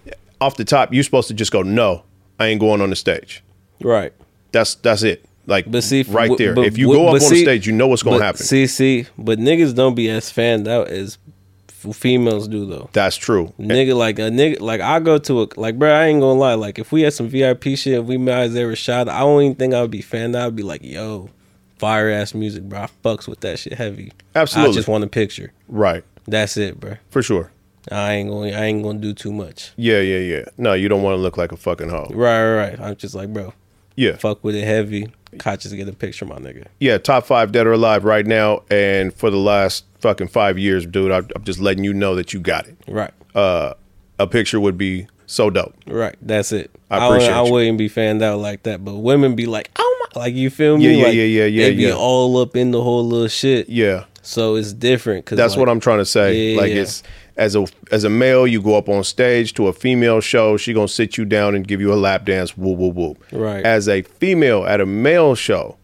[0.05, 2.03] right, Off the top, you're supposed to just go no.
[2.39, 3.43] I ain't going on the stage.
[3.81, 4.11] right.
[4.51, 5.25] That's that's it.
[5.45, 6.53] Like But see, right there.
[6.53, 8.41] but- if you go up on the stage, you know what's gonna But happen.
[8.43, 11.17] See, see, but niggas don't be as fanned out as
[11.91, 12.89] females do though.
[12.93, 13.51] That's true.
[13.59, 15.91] Nigga, like a nigga, like I go to a like, bro.
[15.91, 16.53] I ain't gonna lie.
[16.53, 19.41] Like, if we had some VIP shit, if we might as ever shot, I don't
[19.41, 20.35] even think I would be fan.
[20.35, 21.29] I'd be like, yo,
[21.77, 22.83] fire ass music, bro.
[22.83, 24.13] I fucks with that shit heavy.
[24.35, 24.71] Absolutely.
[24.71, 25.51] I just want a picture.
[25.67, 26.03] Right.
[26.27, 26.95] That's it, bro.
[27.09, 27.51] For sure.
[27.91, 28.53] I ain't going.
[28.53, 29.73] I ain't gonna do too much.
[29.75, 30.45] Yeah, yeah, yeah.
[30.57, 32.07] No, you don't want to look like a fucking hoe.
[32.11, 32.79] Right, right, right.
[32.79, 33.53] I'm just like, bro,
[33.97, 34.15] Yeah.
[34.15, 35.07] fuck with it heavy.
[35.39, 36.65] Caught just get a picture, my nigga.
[36.79, 38.63] Yeah, top five dead or alive right now.
[38.69, 42.33] And for the last fucking five years, dude, I, I'm just letting you know that
[42.33, 42.77] you got it.
[42.87, 43.73] Right, Uh,
[44.19, 45.73] a picture would be so dope.
[45.87, 46.15] right.
[46.21, 46.69] That's it.
[46.91, 47.51] I appreciate I you.
[47.51, 50.77] wouldn't be fanned out like that, but women be like, oh my, like you feel
[50.77, 50.85] me?
[50.85, 51.93] Yeah, yeah, like, yeah, yeah, yeah, They be yeah.
[51.93, 53.67] all up in the whole little shit.
[53.69, 54.05] Yeah.
[54.21, 55.25] So it's different.
[55.25, 56.51] Cause That's like, what I'm trying to say.
[56.53, 56.81] Yeah, like yeah.
[56.81, 57.01] it's
[57.37, 60.73] as a as a male, you go up on stage to a female show, she
[60.73, 63.23] gonna sit you down and give you a lap dance, whoop whoop whoop.
[63.31, 63.65] Right.
[63.65, 65.77] As a female at a male show,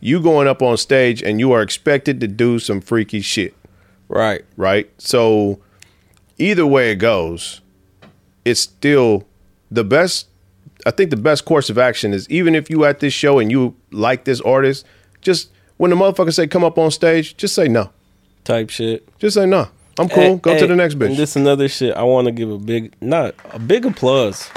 [0.00, 3.54] you going up on stage and you are expected to do some freaky shit,
[4.08, 4.44] Right.
[4.56, 4.90] right?
[4.98, 5.60] So
[6.38, 7.60] either way it goes,
[8.44, 9.24] it's still
[9.70, 10.26] the best.
[10.84, 13.52] I think the best course of action is even if you at this show and
[13.52, 14.84] you like this artist,
[15.20, 17.90] just when the motherfucker say come up on stage, just say no.
[18.42, 19.06] Type shit.
[19.20, 19.68] Just say no.
[19.98, 20.22] I'm cool.
[20.22, 21.16] Hey, Go to the next And bitch.
[21.16, 21.94] this another shit.
[21.96, 24.50] I want to give a big, not a big applause,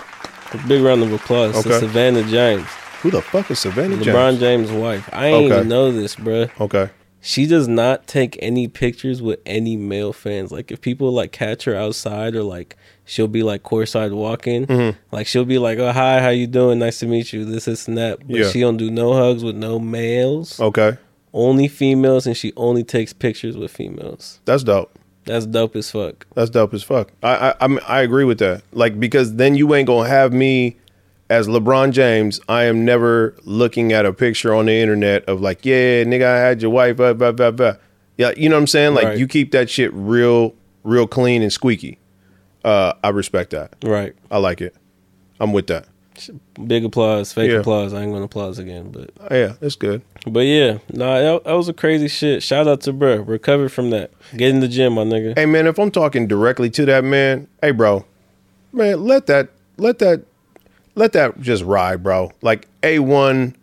[0.54, 2.67] a big round of applause to Savannah James,
[3.02, 4.08] Who the fuck is Savannah LeBron James?
[4.08, 5.10] LeBron James' wife.
[5.13, 5.56] I ain't Okay.
[5.58, 6.50] even know this, bruh.
[6.60, 6.89] Okay.
[7.21, 10.52] She does not take any pictures with any male fans.
[10.52, 14.98] Like if people like catch her outside or like she'll be like courtside walking, Mm-hmm.
[15.12, 16.78] like she'll be like, "Oh hi, how you doing?
[16.80, 18.19] Nice to meet you." This, this, and that.
[18.28, 18.50] But Yeah.
[18.52, 20.60] she don't do no hugs with no males.
[20.60, 20.98] Okay.
[21.34, 24.39] Only females, and she only takes pictures with females.
[24.45, 24.98] That's dope.
[25.25, 26.25] That's dope as fuck.
[26.35, 27.11] That's dope as fuck.
[27.23, 28.61] I I I, I agree with that.
[28.71, 30.77] Like because then you ain't gonna have me
[31.29, 32.39] as LeBron James.
[32.47, 36.38] I am never looking at a picture on the internet of like, yeah, nigga, I
[36.38, 36.97] had your wife.
[36.97, 37.73] Blah, blah, blah, blah.
[38.17, 38.93] Yeah, you know what I'm saying?
[38.93, 39.17] Like Right.
[39.17, 41.97] you keep that shit real, real clean and squeaky.
[42.63, 43.75] Uh, I respect that.
[43.83, 44.13] Right.
[44.31, 44.75] I like it.
[45.39, 45.88] I'm with that.
[46.65, 47.57] Big applause, fake Yeah.
[47.57, 47.93] applause.
[47.93, 50.01] I ain't gonna applause again, but Yeah, it's good.
[50.27, 52.41] But yeah, nah, that, that was a crazy shit.
[52.43, 54.11] Shout out to bro, recovered from that.
[54.35, 55.38] Get in the gym, my nigga.
[55.38, 58.05] Hey man, if I'm talking directly to that man, hey bro,
[58.73, 60.23] man, let that let that
[60.95, 62.31] let that just ride, bro.
[62.41, 63.55] Like A one,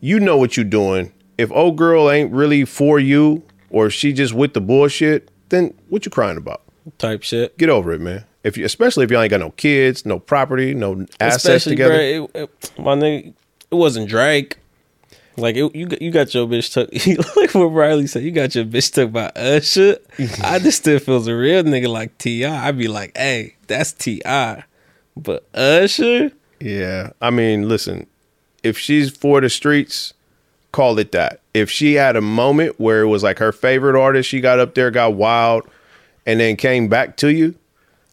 [0.00, 1.12] you know what you doing.
[1.38, 6.04] If old girl ain't really for you or she just with the bullshit, then what
[6.04, 6.62] you crying about?
[6.98, 7.56] Type shit.
[7.58, 8.24] Get over it, man.
[8.44, 11.94] If you especially if y'all ain't got no kids, no property, no assets Especially, together.
[11.94, 13.32] bro, it, it- my nigga,
[13.70, 14.56] it wasn't Drake.
[15.36, 16.90] Like it, you, got- you got your bitch took.
[17.36, 19.98] like what Riley said, you got your bitch took by Usher.
[20.42, 22.44] I just still feels a real nigga like Ti.
[22.44, 24.22] I'd be like, hey, that's Ti,
[25.16, 26.32] but Usher.
[26.60, 27.10] Yeah.
[27.20, 28.06] I mean, listen,
[28.62, 30.12] if she's for the streets,
[30.70, 31.40] call it that.
[31.54, 34.74] If she had a moment where it was like her favorite artist, she got up
[34.74, 35.66] there, got wild,
[36.26, 37.54] and then came back to you,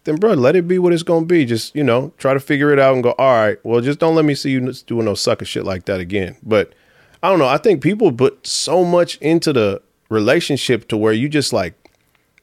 [0.06, 1.46] then bro, let it be what it's gonna be.
[1.46, 4.16] Just, you know, try to figure it out and go, all right, well, just don't
[4.16, 6.38] let me see you doing no sucker shit like that again.
[6.42, 6.74] But
[7.22, 7.48] I don't know.
[7.48, 11.74] I think people put so much into the relationship to where you just like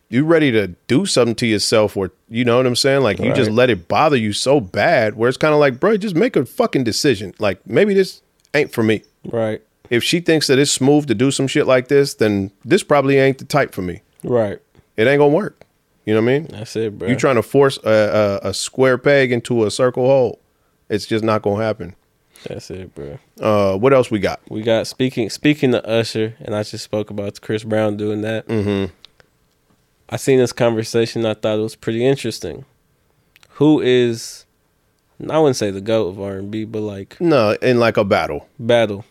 [0.09, 3.03] you ready to do something to yourself or you know what I'm saying?
[3.03, 5.97] Like you just let it bother you so bad where it's kind of like, bro,
[5.97, 7.35] just make a fucking decision.
[7.39, 8.23] Like maybe this
[8.55, 9.03] ain't for me.
[9.25, 9.61] Right,
[9.91, 13.17] If she thinks that it's smooth to do some shit like this, then this probably
[13.19, 14.03] ain't the type for me.
[14.23, 14.61] right.
[14.97, 15.63] It ain't gonna work.
[16.07, 16.47] You know what I mean?
[16.47, 17.09] That's it, bro.
[17.09, 20.39] You trying to force a, a, a square peg into a circle hole.
[20.89, 21.97] It's just not gonna happen.
[22.49, 23.19] That's it, bro.
[23.41, 24.41] Uh, what else we got?
[24.49, 28.47] We got speaking speaking to Usher, and I just spoke about Chris Brown doing that.
[28.49, 28.93] Mm-hmm.
[30.09, 31.27] I seen this conversation.
[31.27, 32.65] I thought it was pretty interesting.
[33.55, 34.45] Who is?
[35.31, 38.05] I wouldn't say the goat of R and B, but like No, in like a
[38.05, 38.49] battle.
[38.59, 39.05] battle,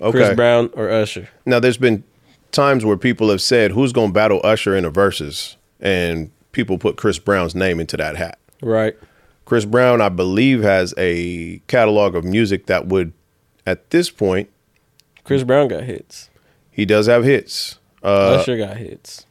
[0.00, 0.18] Okay.
[0.18, 1.28] Chris Brown or Usher.
[1.46, 2.02] Now, there's been
[2.50, 6.96] times where people have said, "Who's gonna battle Usher in a verses?" and people put
[6.96, 8.38] Chris Brown's name into that hat.
[8.60, 8.96] Right,
[9.44, 13.12] Chris Brown, I believe, has a catalog of music that would,
[13.66, 14.48] at this point,
[15.24, 16.30] Chris Brown got hits.
[16.70, 17.78] he does have hits.
[18.02, 19.26] Uh, Usher got hits.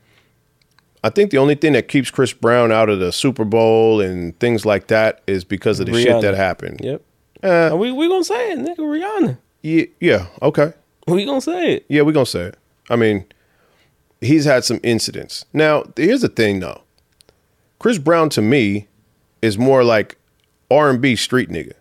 [1.04, 4.38] I think the only thing that keeps Chris Brown out of the Super Bowl and
[4.39, 6.80] things like that is because of the shit that happened.
[6.84, 7.02] Yep.
[7.43, 8.78] Uh, we we gonna say it, nigga.
[8.78, 9.38] Rihanna.
[9.63, 10.74] yeah, yeah, okay.
[11.08, 11.86] We gonna say it.
[11.89, 12.58] Yeah, we're gonna say it.
[12.89, 13.26] I mean,
[14.21, 15.45] he's had some incidents.
[15.52, 16.84] Now, here's the thing though.
[17.80, 18.88] Chris Brown to me
[19.41, 20.17] is more like
[20.69, 21.73] R and B street nigga.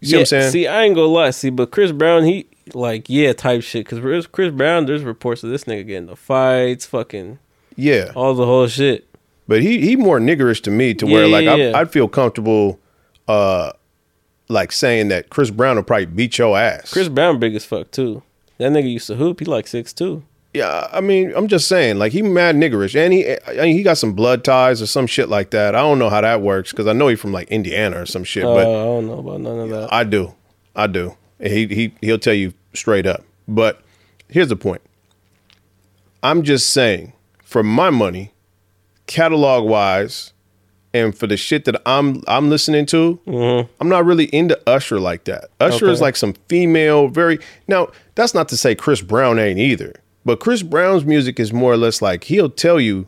[0.00, 0.52] You see what I'm saying?
[0.52, 1.30] See, I ain't gonna lie.
[1.30, 3.88] See, but Chris Brown, he like yeah type shit.
[3.88, 7.38] Because Chris Brown, there's reports of this nigga getting the fights, fucking
[7.76, 8.12] yeah.
[8.14, 9.08] all the whole shit.
[9.46, 11.78] But he he more niggerish to me to where Yeah, like yeah, I, yeah.
[11.78, 12.78] I'd feel comfortable
[13.26, 13.72] uh
[14.48, 16.92] like saying that Chris Brown will probably beat your ass.
[16.92, 18.22] Chris Brown big as fuck too.
[18.58, 19.40] That nigga used to hoop.
[19.40, 20.22] He like six two.
[20.54, 23.82] Yeah, I mean, I'm just saying, like he mad niggerish, and he I mean, he
[23.82, 25.74] got some blood ties or some shit like that.
[25.74, 28.24] I don't know how that works because I know he's from like Indiana or some
[28.24, 29.92] shit, Uh, but I don't know about none of that.
[29.92, 30.34] I do,
[30.74, 31.16] I do.
[31.40, 33.24] He he he'll tell you straight up.
[33.46, 33.82] But
[34.28, 34.80] here's the point.
[36.22, 37.12] I'm just saying,
[37.44, 38.32] for my money,
[39.06, 40.32] catalog wise,
[40.94, 43.20] and for the shit that I'm I'm listening to,
[43.80, 45.50] I'm not really into Usher like that.
[45.60, 47.88] Usher is like some female, very now.
[48.14, 49.94] That's not to say Chris Brown ain't either,
[50.28, 53.06] but Chris Brown's music is more or less like he'll tell you,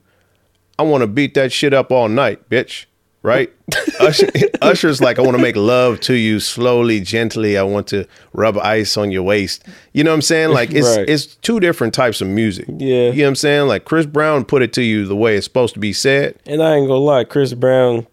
[0.79, 2.87] "I want to beat that shit up all night, bitch."
[3.23, 3.53] Right?
[4.01, 4.31] Usher,
[4.63, 7.59] Usher's like, "I want to make love to you slowly, gently.
[7.59, 10.49] I want to rub ice on your waist." You know what I'm saying?
[10.53, 11.07] Like it's Right.
[11.07, 12.65] it's two different types of music.
[12.71, 13.11] Yeah.
[13.11, 13.69] you know what I'm saying?
[13.69, 16.37] Like Chris Brown put it to you the way it's supposed to be said.
[16.47, 18.07] And I ain't gonna lie, Chris Brown.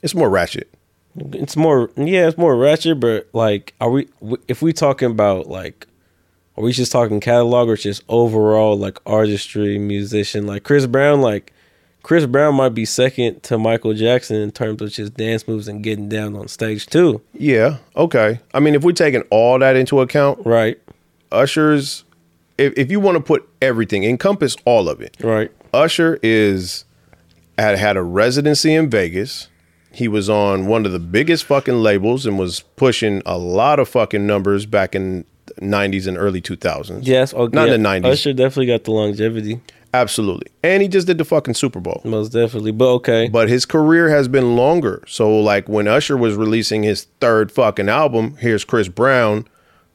[0.00, 0.72] It's more ratchet.
[1.32, 3.00] It's more, yeah, it's more ratchet.
[3.00, 4.06] But like, are we?
[4.46, 5.87] If we talking about like,
[6.58, 10.44] are we just talking catalog or just overall like artistry, musician?
[10.44, 11.52] Like Chris Brown, like
[12.02, 15.84] Chris Brown might be second to Michael Jackson in terms of just dance moves and
[15.84, 17.22] getting down on stage too.
[17.32, 17.76] Yeah.
[17.94, 18.40] Okay.
[18.52, 20.80] I mean, if we're taking all that into account, Right,
[21.30, 22.04] Usher's.
[22.56, 25.16] If, if you want to put everything, encompass all of it.
[25.22, 26.84] right, Usher is
[27.56, 29.48] had had a residency in Vegas.
[29.92, 33.88] He was on one of the biggest fucking labels and was pushing a lot of
[33.88, 35.24] fucking numbers back in
[35.60, 37.00] 90s and early 2000s.
[37.02, 37.32] yes.
[37.36, 38.04] Oh, Not in the 90s.
[38.06, 39.60] Usher definitely got the longevity,
[39.94, 40.48] Absolutely.
[40.62, 42.02] And he just did the fucking Super Bowl.
[42.04, 42.72] most definitely.
[42.72, 45.02] But okay, But his career has been longer.
[45.06, 49.46] So like when Usher was releasing his third fucking album, here's Chris Brown.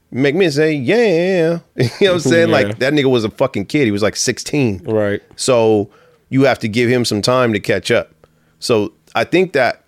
[0.09, 1.59] Make me say, yeah.
[1.75, 2.49] You know what I'm saying?
[2.49, 2.53] Yeah.
[2.55, 3.85] Like that nigga was a fucking kid.
[3.85, 4.83] He was like 16.
[4.85, 5.89] right, So
[6.29, 8.11] you have to give him some time to catch up.
[8.59, 9.83] So I think that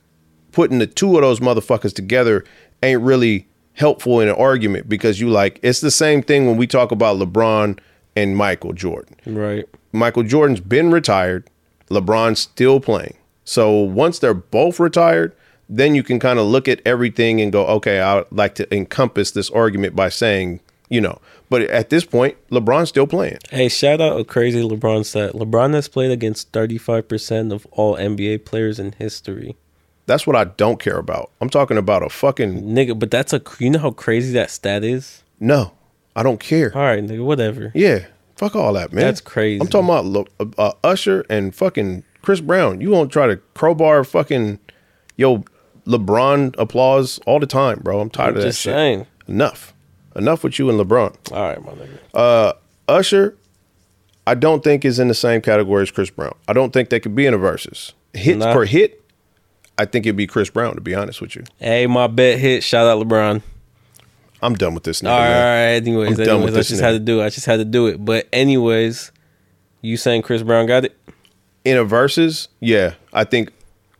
[0.51, 2.43] putting the two of those motherfuckers together
[2.83, 6.65] ain't really helpful in an argument because you like it's the same thing when we
[6.67, 7.77] talk about LeBron
[8.15, 9.15] and Michael Jordan.
[9.25, 9.65] right.
[9.91, 11.49] Michael Jordan's been retired,
[11.89, 13.15] LeBron's still playing.
[13.45, 15.33] So once they're both retired,
[15.69, 19.31] then you can kind of look at everything and go, okay, I'd like to encompass
[19.31, 20.59] this argument by saying,
[20.89, 23.37] you know, but at this point, LeBron's still playing.
[23.49, 25.33] Hey, shout out a crazy LeBron stat.
[25.33, 29.55] LeBron has played against 35% of all NBA players in history.
[30.07, 31.31] That's what I don't care about.
[31.41, 34.83] I'm talking about a fucking Nigga, but that's a you know how crazy that stat
[34.83, 35.23] is?
[35.39, 35.71] no.
[36.17, 36.71] I don't care.
[36.73, 37.73] All right, nigga, whatever.
[37.75, 38.05] Yeah,
[38.37, 39.03] fuck all that, man.
[39.03, 39.59] That's crazy.
[39.59, 42.79] I'm talking about uh, uh, Usher and fucking Chris Brown.
[42.79, 44.59] You won't try to crowbar fucking
[45.17, 45.43] yo
[45.85, 47.99] LeBron applause all the time, bro.
[47.99, 48.73] I'm tired I'm of that shit.
[48.73, 49.07] saying.
[49.27, 49.73] Enough,
[50.15, 51.33] enough with you and LeBron.
[51.33, 51.97] All right, my nigga.
[52.13, 52.53] Uh,
[52.87, 53.35] Usher,
[54.25, 56.33] I don't think is in the same category as Chris Brown.
[56.47, 58.53] I don't think they could be in a versus hit Nah.
[58.53, 59.03] for hit.
[59.77, 61.43] I think it'd be Chris Brown to be honest with you.
[61.59, 62.63] Hey, my bet hit.
[62.63, 63.41] Shout out LeBron.
[64.41, 65.09] I'm done with this nigga.
[65.11, 65.75] All right, man.
[65.75, 66.85] anyways, I'm done with I this just nigga.
[66.85, 67.25] had to do it.
[67.25, 68.03] I just had to do it.
[68.03, 69.11] But anyways,
[69.81, 70.97] you saying Chris Brown got it?
[71.63, 73.51] In a versus, yeah, I think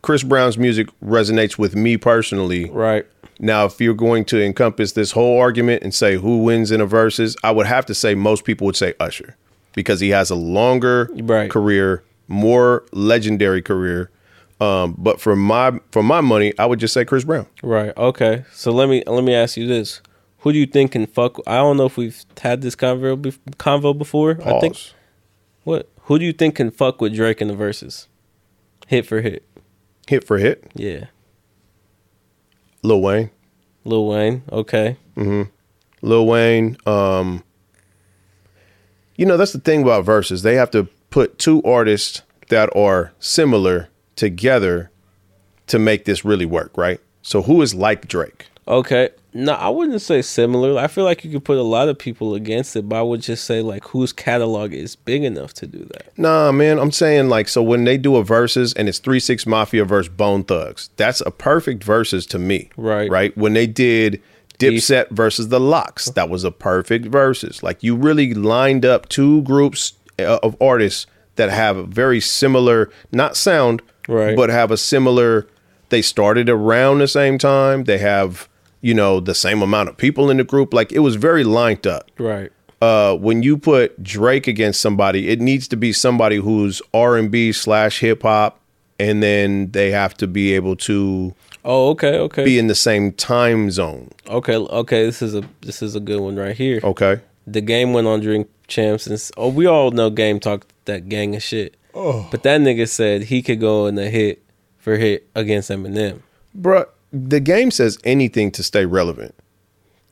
[0.02, 2.70] Chris Brown's music resonates with me personally.
[2.70, 3.06] Right.
[3.40, 6.86] Now, if you're going to encompass this whole argument and say who wins in a
[6.86, 9.36] versus, I would have to say most people would say Usher
[9.74, 11.50] because he has a longer Right.
[11.50, 14.10] career, more legendary career.
[14.60, 17.46] Um, but for my for my money, I would just say Chris Brown.
[17.62, 17.94] Right.
[17.96, 18.44] Okay.
[18.52, 20.00] So let me let me ask you this:
[20.38, 21.38] Who do you think can fuck?
[21.46, 23.16] I don't know if we've had this convo
[23.58, 24.38] convo before.
[24.44, 24.94] I think Pause.
[25.64, 25.88] what?
[26.04, 28.08] Who do you think can fuck with Drake in the verses?
[28.86, 29.44] Hit for hit.
[30.06, 31.06] Hit for hit, Yeah.
[32.82, 33.30] Lil Wayne.
[33.84, 34.42] Lil Wayne.
[34.52, 34.96] Okay.
[35.16, 35.50] Mhm.
[36.02, 36.76] Lil Wayne.
[36.86, 37.42] Um,
[39.16, 40.42] you know, that's the thing about verses.
[40.42, 44.90] They have to put two artists that are similar together
[45.68, 47.00] to make this really work, right?
[47.22, 48.46] So who is like Drake?
[48.68, 49.10] Okay.
[49.32, 50.78] No, I wouldn't say similar.
[50.78, 53.20] I feel like you could put a lot of people against it, but I would
[53.20, 56.16] just say like whose catalog is big enough to do that.
[56.16, 59.46] Nah, man, I'm saying like so when they do a verses and it's three six
[59.46, 62.70] mafia versus Bone Thugs, that's a perfect verses to me.
[62.76, 63.10] Right.
[63.10, 63.36] Right.
[63.36, 64.22] When they did
[64.58, 67.62] Dipset versus the LOX, that was a perfect verses.
[67.62, 72.90] Like you really lined up two groups uh, of artists that have a very similar,
[73.12, 74.36] not sound, Right.
[74.36, 75.46] but have a similar.
[75.88, 77.84] They started around the same time.
[77.84, 78.48] They have
[78.80, 80.72] you know the same amount of people in the group.
[80.74, 82.50] Like it was very lined up Right.
[82.82, 87.30] uh, when you put Drake against somebody, it needs to be somebody who's R and
[87.30, 88.60] B slash hip hop,
[88.98, 92.44] and then they have to be able to Oh, okay, okay.
[92.44, 94.10] be in the same time zone.
[94.28, 96.80] okay, okay, this is a this is a good one right here.
[96.84, 101.08] Okay, The game went on Drink Champs and oh we all know game talk that
[101.08, 101.76] gang of shit.
[101.98, 102.28] Oh.
[102.30, 104.44] But that nigga said he could go in a hit
[104.78, 106.20] for hit against Eminem.
[106.56, 106.86] bruh.
[107.12, 109.34] The game says anything to stay relevant.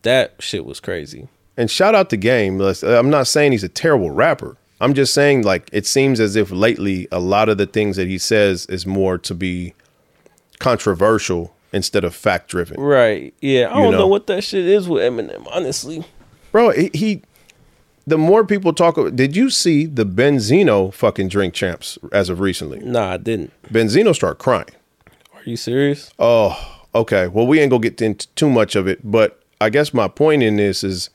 [0.03, 1.29] That shit was crazy.
[1.57, 2.61] And shout out to Game.
[2.61, 4.57] I'm not saying he's a terrible rapper.
[4.81, 8.09] I'm just saying like it seems as if lately a lot of the things that
[8.09, 9.75] he says is more to be
[10.59, 12.81] controversial instead of fact driven.
[12.81, 13.35] Right.
[13.40, 13.66] Yeah.
[13.66, 13.99] I You don't know.
[14.01, 14.07] know.
[14.07, 16.05] what that shit is with Eminem, honestly.
[16.53, 17.23] Bro, he, he
[18.06, 22.40] the more people talk about did you see the Benzino fucking drink champs as of
[22.40, 22.80] recently?
[22.80, 23.52] Nah, I didn't.
[23.72, 24.70] Benzino start crying.
[25.34, 26.10] Are you serious?
[26.18, 27.28] Oh, okay.
[27.28, 30.42] Well, we ain't gonna get into too much of it, but I guess my point
[30.42, 31.10] in this is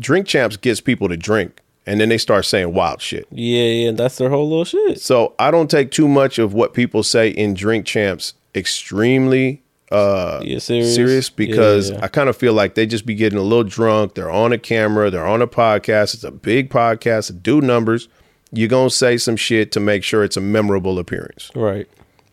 [0.00, 3.26] drink champs gets people to drink and then they start saying wild shit.
[3.30, 3.90] Yeah, yeah.
[3.92, 5.00] That's their whole little shit.
[5.00, 10.40] So I don't take too much of what people say in drink champs extremely uh
[10.44, 10.94] Yeah, serious.
[10.94, 12.00] serious because Yeah.
[12.02, 14.14] I kind of feel like they just be getting a little drunk.
[14.14, 16.14] They're on a camera, they're on a podcast.
[16.14, 18.08] It's a big podcast, do numbers.
[18.52, 21.50] You're gonna say some shit to make sure it's a memorable appearance.
[21.54, 21.86] Right.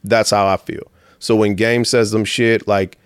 [0.04, 0.92] That's how I feel.
[1.20, 2.98] So when Game says them shit like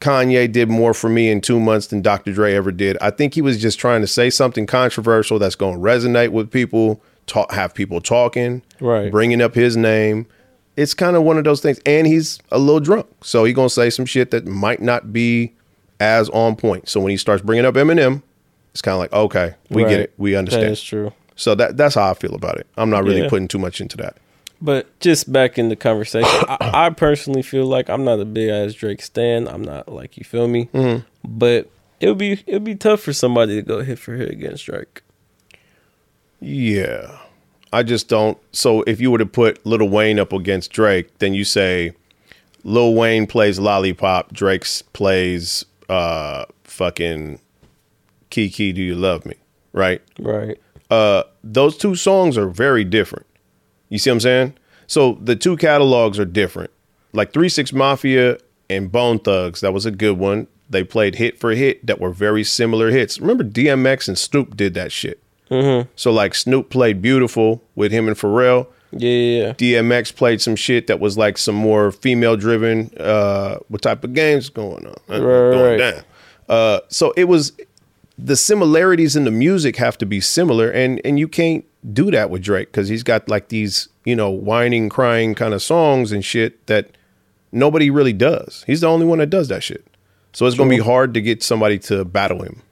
[0.00, 2.32] Kanye did more for me in two months than Dr.
[2.32, 5.74] Dre ever did, I think he was just trying to say something controversial that's going
[5.76, 9.10] to resonate with people, talk, have people talking, Right.
[9.10, 10.26] bringing up his name.
[10.76, 11.80] It's kind of one of those things.
[11.86, 13.06] And he's a little drunk.
[13.22, 15.52] So he's going to say some shit that might not be
[16.00, 16.88] as on point.
[16.88, 18.22] So when he starts bringing up Eminem,
[18.72, 19.88] it's kind of like, okay, we Right.
[19.90, 20.12] get it.
[20.18, 20.68] We understand.
[20.70, 21.12] That's true.
[21.34, 22.66] So that that's how I feel about it.
[22.76, 23.28] I'm not really Yeah.
[23.28, 24.16] putting too much into that.
[24.60, 28.48] But just back in the conversation, I, I personally feel like I'm not a big
[28.48, 29.46] ass Drake stan.
[29.48, 30.68] I'm not like you feel me.
[30.72, 31.06] Mm-hmm.
[31.26, 31.68] But
[32.00, 34.64] it would be it would be tough for somebody to go hit for hit against
[34.66, 35.02] Drake.
[36.40, 37.18] Yeah.
[37.72, 38.38] I just don't.
[38.52, 41.92] So if you were to put Lil Wayne up against Drake, then you say
[42.64, 47.38] Lil Wayne plays Lollipop, Drake's plays uh fucking
[48.30, 49.34] Kiki Do You Love Me,
[49.72, 50.02] right?
[50.18, 50.60] Right.
[50.90, 53.26] Uh those two songs are very different.
[53.88, 54.54] You see what I'm saying?
[54.86, 56.70] So the two catalogs are different.
[57.12, 60.48] Like 3 6 Mafia and Bone Thugs, that was a good one.
[60.68, 63.20] They played hit for hit that were very similar hits.
[63.20, 65.22] Remember DMX and Snoop did that shit.
[65.50, 65.88] Mm-hmm.
[65.96, 68.66] So like Snoop played Beautiful with him and Pharrell.
[68.92, 69.52] Yeah.
[69.52, 72.90] DMX played some shit that was like some more female driven.
[72.98, 74.94] Uh, what type of games going on?
[75.08, 75.76] Uh, Right, going right.
[75.94, 76.04] down.
[76.48, 77.52] Uh, so it was
[78.18, 82.30] the similarities in the music have to be similar, and and you can't do that
[82.30, 86.24] with Drake because he's got like these you know whining, crying kind of songs and
[86.24, 86.90] shit that
[87.52, 88.64] nobody really does.
[88.66, 89.84] He's the only one that does that shit.
[90.32, 92.62] So it's gonna be hard to get somebody to battle him.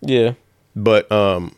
[0.00, 0.32] Yeah.
[0.74, 1.54] But um,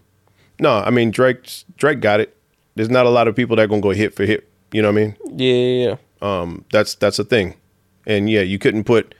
[0.60, 2.36] no, I mean Drake Drake got it.
[2.74, 4.48] There's not a lot of people that are gonna go hit for hit.
[4.72, 5.16] You know what I mean?
[5.36, 5.96] Yeah, yeah, yeah.
[6.22, 7.56] Um, that's that's a thing.
[8.06, 9.14] And yeah, you couldn't put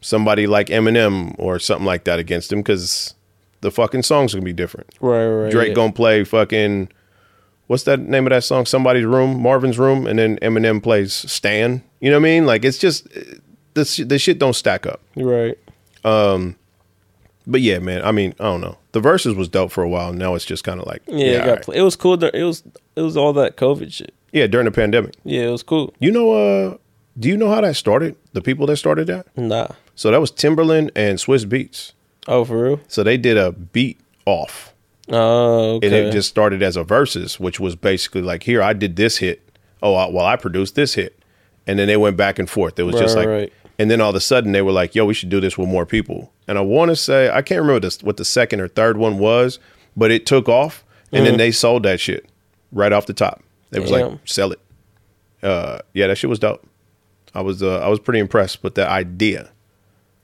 [0.00, 3.14] somebody like Eminem or something like that against him because
[3.60, 4.94] the fucking songs gonna be different.
[5.00, 5.50] Right, right.
[5.50, 5.74] Drake yeah.
[5.74, 6.88] gonna play fucking
[7.66, 8.66] what's that name of that song?
[8.66, 11.82] Somebody's room, Marvin's room, and then Eminem plays Stan.
[12.00, 12.46] You know what I mean?
[12.46, 13.06] Like it's just
[13.74, 15.00] the sh- the shit don't stack up.
[15.16, 15.58] Right.
[16.04, 16.56] Um.
[17.46, 18.02] But yeah, man.
[18.04, 18.78] I mean, I don't know.
[18.92, 20.12] The Verzuz was dope for a while.
[20.12, 21.62] Now it's just kind of like Yeah, it got alright.
[21.64, 22.22] pla- it was cool.
[22.24, 22.62] It was
[22.96, 24.12] it was all that COVID shit.
[24.32, 25.14] yeah during the pandemic.
[25.24, 25.94] Yeah, it was cool.
[25.98, 26.76] You know, uh,
[27.18, 28.16] do you know how that started?
[28.32, 29.26] The people that started that.
[29.36, 29.68] Nah.
[29.94, 31.92] So that was Timbaland and Swizz Beatz.
[32.26, 32.80] Oh, for real?
[32.88, 34.72] So they did a beat off.
[35.08, 35.86] Oh, okay.
[35.86, 39.18] and it just started as a Verzuz, which was basically like, here I did this
[39.18, 39.42] hit.
[39.82, 41.18] Oh, I, well, I produced this hit,
[41.66, 42.78] and then they went back and forth.
[42.78, 43.52] It was just like, right.
[43.80, 45.68] And then all of a sudden they were like, yo, we should do this with
[45.68, 46.30] more people.
[46.46, 49.18] And I want to say I can't remember this, what the second or third one
[49.18, 49.58] was,
[49.96, 52.28] but it took off, and then they sold that shit
[52.72, 53.42] right off the top.
[53.72, 54.16] It was like Mm-hmm.
[54.26, 54.60] Sell it.
[55.42, 56.66] Uh, yeah, that shit was dope.
[57.34, 59.50] I was uh, I was pretty impressed with the idea,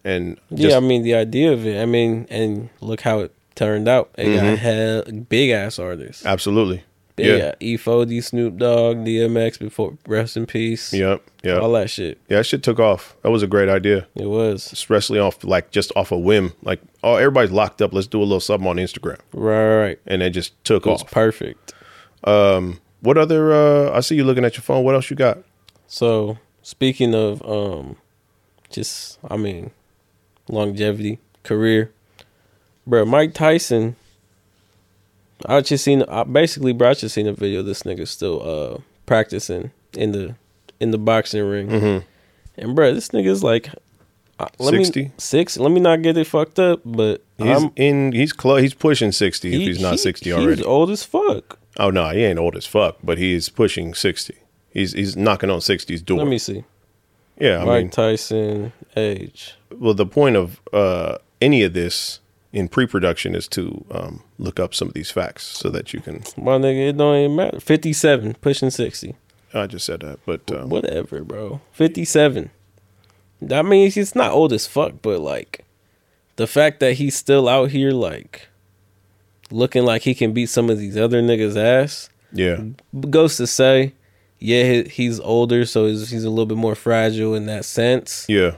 [0.05, 1.81] and just, yeah, I mean the idea of it.
[1.81, 4.11] I mean, and look how it turned out.
[4.19, 4.47] It Mm-hmm.
[4.47, 6.27] got hell big ass artists.
[6.27, 6.83] absolutely,
[7.19, 7.77] Yeah, yeah.
[7.77, 10.93] E40, Snoop Dogg, DMX before rest in peace.
[10.93, 12.19] yep, yeah, All that shit.
[12.29, 12.39] yeah.
[12.39, 13.17] That shit took off.
[13.23, 14.07] That was a great idea.
[14.15, 14.71] It was.
[14.73, 16.53] especially off like just off a whim.
[16.63, 17.95] Like, oh, everybody's locked up.
[17.95, 21.11] Let's do a little something on Instagram, Right, right, and it just took It off.
[21.11, 21.73] perfect.
[22.25, 23.53] Um What other?
[23.53, 24.85] uh I see you looking at your phone.
[24.85, 25.39] What else you got?
[25.87, 27.97] So speaking of um
[28.69, 29.71] just I mean
[30.49, 31.93] longevity, career.
[32.87, 33.97] Bro, Mike Tyson
[35.45, 38.81] I just seen I basically bro, I just seen a video this nigga still uh
[39.05, 40.35] practicing in the
[40.81, 41.69] in the boxing ring.
[41.69, 42.07] Mm-hmm.
[42.59, 43.69] And bro, this nigga's like
[44.39, 45.03] uh, let 60?
[45.03, 45.57] me six.
[45.59, 48.13] Let me not get it fucked up, but He's I'm, in.
[48.13, 48.61] He's close.
[48.63, 49.49] He's pushing sixty.
[49.55, 50.57] if he- he's not he- sixty already.
[50.57, 51.59] He's old as fuck.
[51.79, 54.37] oh no, he ain't old as fuck, but he's pushing sixty.
[54.71, 56.19] He's he's knocking on 60's door.
[56.19, 56.65] Let me see.
[57.39, 59.55] yeah, I Mike mean, Tyson age.
[59.71, 62.21] well, the point of uh any of this
[62.57, 66.23] in pre-production is to um, look up some of these facts so that you can.
[66.39, 67.61] My nigga, it don't even matter.
[67.61, 69.15] Fifty seven, pushing sixty.
[69.53, 71.61] I just said that, but um, Whatever, bro.
[71.73, 72.51] 57.
[73.41, 75.65] That means he's not old as fuck, but like
[76.37, 78.49] the fact that he's still out here like
[79.51, 82.09] looking like he can beat some of these other niggas' ass.
[82.33, 82.65] Yeah.
[83.09, 83.95] Goes to say,
[84.39, 88.27] yeah, he's older, so he's, he's a little bit more fragile in that sense.
[88.29, 88.57] Yeah.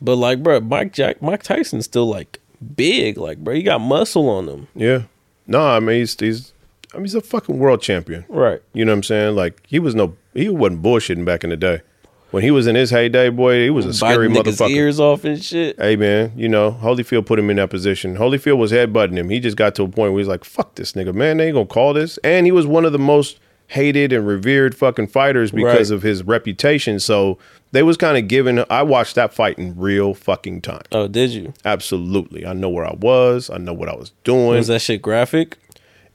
[0.00, 2.38] But like, bro, Mike Jack, Mike Tyson's still like
[2.76, 4.68] big, like, bro, he got muscle on him.
[4.74, 5.02] Yeah.
[5.46, 6.52] No, I mean he's he's
[6.92, 8.24] I mean he's a fucking world champion.
[8.28, 8.62] Right.
[8.72, 9.36] You know what I'm saying?
[9.36, 11.82] Like he was no he wasn't bullshitting back in the day.
[12.30, 14.70] When he was in his heyday, boy, he was a scary Biting niggas' motherfucker.
[14.70, 15.78] ears off and shit.
[15.78, 18.16] Hey man, you know, Holyfield put him in that position.
[18.16, 19.28] Holyfield was headbutting him.
[19.28, 21.54] He just got to a point where he's like, fuck this nigga, man, they ain't
[21.54, 22.18] gonna call this.
[22.24, 23.38] And he was one of the most
[23.68, 25.96] hated and revered fucking fighters because Right.
[25.96, 27.00] of his reputation.
[27.00, 27.38] So
[27.72, 30.82] they was kind of giving I watched that fight in real fucking time.
[30.92, 31.52] Oh, did you?
[31.64, 32.46] Absolutely.
[32.46, 33.50] I know where I was.
[33.50, 34.56] I know what I was doing.
[34.56, 35.58] Was that shit graphic?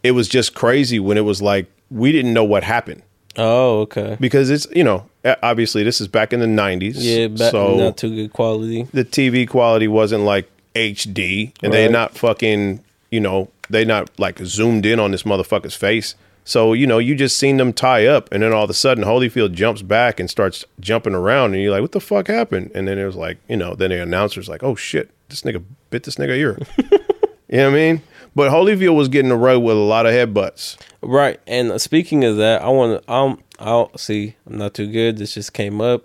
[0.02, 3.02] it was just crazy when it was like we didn't know what happened
[3.38, 4.16] Oh, okay.
[4.20, 5.06] because it's you know
[5.44, 8.88] obviously this is back in the 90s Yeah, back, so not too good quality.
[8.94, 11.92] the tv quality wasn't like hd and they Right.
[11.92, 12.80] not fucking
[13.12, 16.16] you know they not like zoomed in on this motherfucker's face
[16.50, 19.04] so you know you just seen them tie up and then all of a sudden
[19.04, 22.88] holyfield jumps back and starts jumping around and you're like what the fuck happened and
[22.88, 26.04] then it was like you know then the announcer's like oh shit this nigga bit
[26.04, 28.02] this nigga ear you know what i mean
[28.36, 31.40] but holyfield was getting away with a lot of headbutts Right.
[31.48, 33.12] And speaking of that, I want to.
[33.12, 34.36] Um, I'll see.
[34.46, 35.18] I'm not too good.
[35.18, 36.04] This just came up.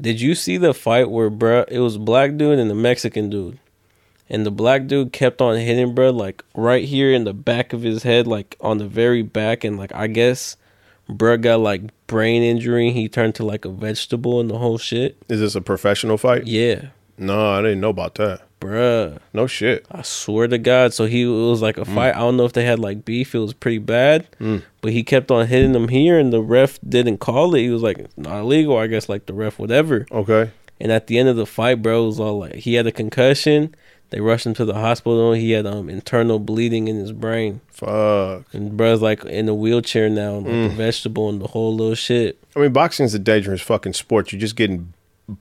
[0.00, 3.58] Did you see the fight where bruh, it was black dude and the Mexican dude,
[4.32, 7.82] and the black dude kept on hitting bruh like right here in the back of
[7.82, 10.56] his head, like on the very back, and like I guess
[11.08, 12.90] bruh got like brain injury.
[12.90, 15.18] He turned to like a vegetable and the whole shit.
[15.28, 16.46] Is this a professional fight?
[16.46, 16.86] Yeah,
[17.18, 18.40] No, I didn't know about that.
[18.58, 19.18] bruh.
[19.34, 19.84] No shit.
[19.92, 20.94] I swear to God.
[20.94, 21.94] So he it was like a mm.
[21.94, 22.16] fight.
[22.16, 23.34] I don't know if they had like beef.
[23.34, 24.26] It was pretty bad.
[24.40, 24.62] Mm.
[24.80, 27.60] But he kept on hitting him here, and the ref didn't call it.
[27.60, 30.06] He was like, not illegal." I guess like the ref, whatever.
[30.10, 30.52] Okay.
[30.80, 33.74] And at the end of the fight, bro, was all like he had a concussion.
[34.12, 35.32] They rushed him to the hospital.
[35.32, 38.44] He had um internal bleeding in his brain, Fuck.
[38.52, 42.38] and bro's like in a wheelchair now, like a vegetable and the whole little shit.
[42.54, 44.30] I mean, boxing's a dangerous fucking sport.
[44.30, 44.92] You're just getting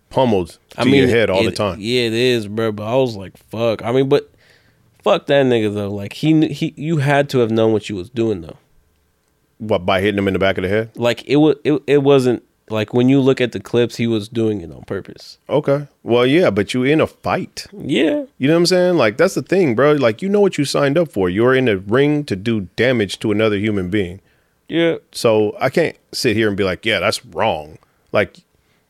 [0.09, 1.79] pummeled to I mean, your head all the time.
[1.81, 2.71] Yeah, it is, bro.
[2.71, 3.83] But I was like, fuck.
[3.83, 4.31] I mean, but
[5.03, 5.91] fuck that nigga though.
[5.91, 8.57] Like he he, you had to have known what you was doing though.
[9.57, 10.91] What by hitting him in the back of the head?
[10.95, 14.27] Like it was, it, it wasn't like when you look at the clips, he was
[14.27, 15.37] doing it on purpose.
[15.49, 15.87] Okay.
[16.03, 17.67] Well, yeah, but you in a fight.
[17.73, 18.97] Yeah, You know what I'm saying?
[18.97, 19.93] Like that's the thing, bro.
[19.93, 21.29] Like you know what you signed up for.
[21.29, 24.21] You're in a ring to do damage to another human being.
[24.67, 27.77] yeah, So I can't sit here and be like, yeah, that's wrong.
[28.11, 28.37] Like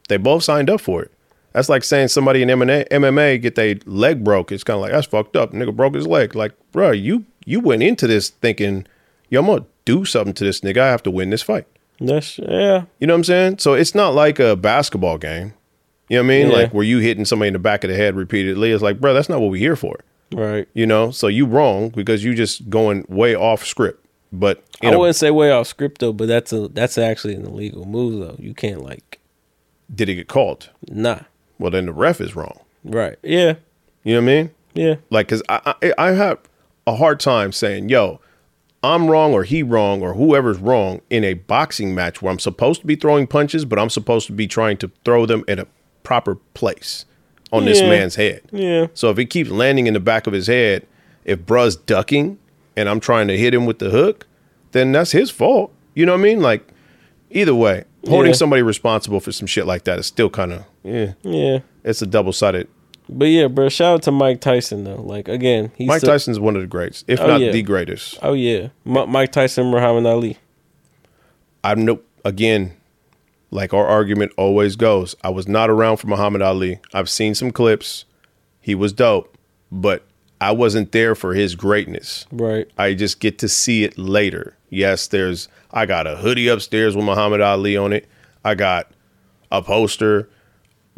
[0.10, 1.12] they both signed up for it.
[1.54, 4.52] That's like saying somebody in MMA, MMA get their leg broke.
[4.52, 5.52] It's kind of like that's fucked up.
[5.52, 6.36] Nigga broke his leg.
[6.36, 8.86] Like, bro, you you went into this thinking,
[9.30, 10.78] yo, I'm gonna do something to this nigga.
[10.78, 11.68] I have to win this fight.
[12.08, 13.60] That's yeah, You know what I'm saying?
[13.60, 15.54] So it's not like a basketball game.
[16.10, 16.48] You know what I mean?
[16.50, 16.58] Yeah.
[16.58, 18.72] Like where you hitting somebody in the back of the head repeatedly.
[18.72, 19.98] It's like, bro, that's not what we're here for.
[20.34, 20.68] right.
[20.74, 21.12] You know?
[21.12, 24.06] So you wrong because you just going way off script.
[24.34, 27.86] But I wouldn't say way off script though, but that's a that's actually an illegal
[27.86, 28.36] move though.
[28.40, 29.20] You can't like
[29.94, 30.70] did it get called?
[30.90, 31.22] nah.
[31.60, 32.60] Well, then the ref is wrong.
[32.84, 33.18] Right.
[33.22, 33.56] Yeah.
[34.04, 34.52] You know what I mean?
[34.74, 34.96] Yeah.
[35.12, 36.40] Like, cause I, I I have
[36.88, 38.20] a hard time saying, yo,
[38.84, 42.82] I'm wrong or he wrong or whoever's wrong in a boxing match where I'm supposed
[42.82, 45.68] to be throwing punches, but I'm supposed to be trying to throw them in a
[46.04, 47.06] proper place
[47.52, 48.42] on this man's head.
[48.52, 48.88] Yeah.
[48.94, 50.88] So if it keeps landing in the back of his head,
[51.26, 52.40] if bruh's ducking
[52.76, 54.26] and I'm trying to hit him with the hook,
[54.72, 55.72] then that's his fault.
[55.94, 56.40] You know what I mean?
[56.42, 56.68] Like,
[57.30, 58.36] either way, holding Yeah.
[58.38, 61.60] somebody responsible for some shit like that is still kind of, yeah, Yeah.
[61.84, 62.68] it's a double sided.
[63.10, 63.68] But yeah, bro.
[63.70, 65.02] Shout out to Mike Tyson though.
[65.02, 67.52] Like again, he's Mike still- Tyson's one of the greats, if Oh, not yeah.
[67.52, 68.18] the greatest.
[68.22, 70.38] Oh yeah, M- Mike Tyson, Muhammad Ali.
[71.64, 72.74] I know again,
[73.52, 75.16] like our argument always goes.
[75.24, 76.80] I was not around for Muhammad Ali.
[76.94, 78.06] I've seen some clips.
[78.62, 79.38] He was dope,
[79.72, 80.06] but
[80.40, 82.26] I wasn't there for his greatness.
[82.32, 82.68] Right.
[82.78, 84.56] I just get to see it later.
[84.70, 88.08] Yes, there's I got a hoodie upstairs with Muhammad Ali on it.
[88.46, 88.92] I got
[89.52, 90.30] a poster.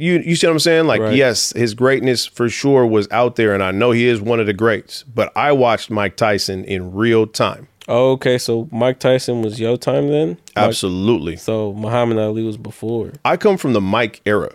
[0.04, 0.86] You you see what I'm saying?
[0.88, 1.16] Like Right.
[1.16, 4.46] yes, his greatness for sure was out there and I know he is one of
[4.48, 7.68] the greats, but I watched Mike Tyson in real time.
[7.88, 8.38] Oh, okay.
[8.38, 10.30] So Mike Tyson was your time then.
[10.30, 11.36] Mike- Absolutely.
[11.38, 13.12] so Muhammad Ali was before.
[13.26, 14.52] I come from the Mike era.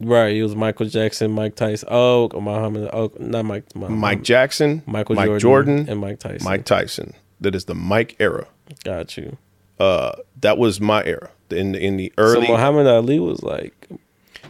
[0.00, 0.36] Right.
[0.36, 1.88] It was Michael Jackson, Mike Tyson.
[1.90, 2.88] Oh, Muhammad.
[2.92, 3.64] Oh, not Mike.
[3.74, 6.44] Mike, Mike Jackson, Michael Mike Jordan, Jordan, and Mike Tyson.
[6.44, 7.14] Mike Tyson.
[7.40, 8.46] That is the Mike era.
[8.84, 9.36] Got you.
[9.78, 12.46] Uh, that was my era in in the early.
[12.46, 13.88] So Muhammad Ali was like,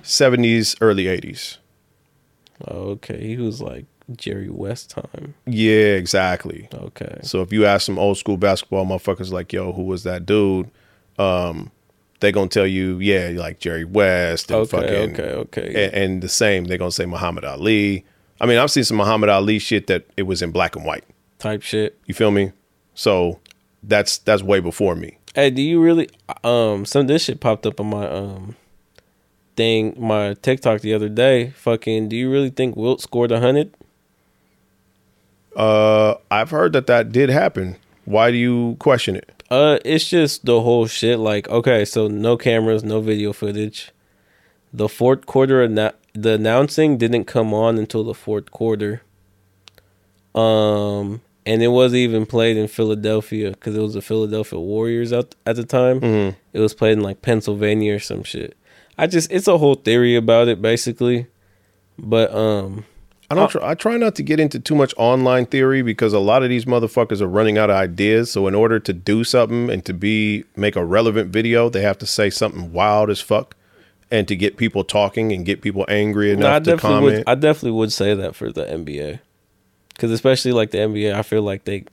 [0.03, 1.59] seventies, early eighties.
[2.66, 3.84] oh, okay, he was like
[4.16, 5.34] Jerry West time.
[5.46, 6.68] Yeah, exactly.
[6.72, 7.18] Okay.
[7.22, 10.70] So if you ask some old school basketball motherfuckers like, "Yo, who was that dude?"
[11.18, 11.70] Um,
[12.20, 14.70] they gonna tell you, "Yeah, like Jerry West." And Okay.
[14.70, 15.30] fucking, Okay.
[15.61, 15.84] Okay.
[15.86, 18.05] And, and the same, they're gonna say Muhammad Ali.
[18.40, 21.05] I mean, I've seen some Muhammad Ali shit that it was in black and white.
[21.38, 21.99] type shit.
[22.07, 22.53] You feel me?
[22.94, 23.38] So
[23.82, 25.18] that's that's way before me.
[25.34, 26.09] Hey, do you really?
[26.42, 28.57] Um, some of this shit popped up on my um
[29.59, 31.50] thing, my TikTok the other day.
[31.50, 33.74] Fucking, do you really think Wilt scored a hundred?
[35.56, 37.76] Uh, I've heard that that did happen.
[38.04, 39.42] Why do you question it?
[39.50, 41.18] Uh, it's just the whole shit.
[41.18, 43.90] Like, okay, so no cameras, no video footage.
[44.72, 49.02] The fourth quarter, annou- the announcing didn't come on until the fourth quarter.
[50.34, 55.34] Um, and it wasn't even played in Philadelphia because it was the Philadelphia Warriors out
[55.46, 56.00] at the time.
[56.00, 56.36] Mhm.
[56.52, 58.54] It was played in like Pennsylvania or some shit.
[58.99, 61.26] I just, it's a whole theory about it, basically.
[61.99, 62.84] But um,
[63.30, 63.51] I don't.
[63.51, 66.49] Try, I try not to get into too much online theory because a lot of
[66.49, 68.30] these motherfuckers are running out of ideas.
[68.30, 71.99] So in order to do something and to be make a relevant video, they have
[71.99, 73.55] to say something wild as fuck,
[74.11, 77.16] and to get people talking and get people angry enough No, I to definitely comment.
[77.18, 77.24] would.
[77.26, 79.20] I definitely would say that for the NBA,
[79.90, 81.84] because especially like the NBA, I feel like they,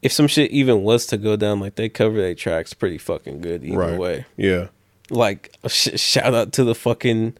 [0.00, 3.40] if some shit even was to go down, like they cover their tracks pretty fucking
[3.40, 3.98] good either right.
[3.98, 4.26] way.
[4.36, 4.68] Yeah.
[5.12, 7.36] Like sh- shout out to the fucking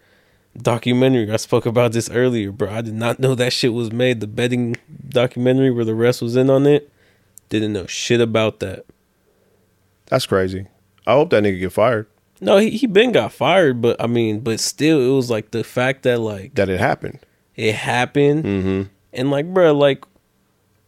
[0.57, 2.71] documentary I spoke about this earlier, bro.
[2.71, 4.21] I did not know that shit was made.
[4.21, 4.77] The betting
[5.09, 6.93] documentary where the rest was in on it,
[7.49, 8.85] didn't know shit about that.
[10.07, 10.67] That's crazy.
[11.07, 12.07] I hope that nigga get fired.
[12.41, 15.65] No, he he been got fired, but I mean, but still, it was like the
[15.65, 17.21] fact that like That it happened.
[17.57, 18.45] it happened.
[18.45, 18.83] Mm-hmm.
[19.15, 20.05] And like, bro, like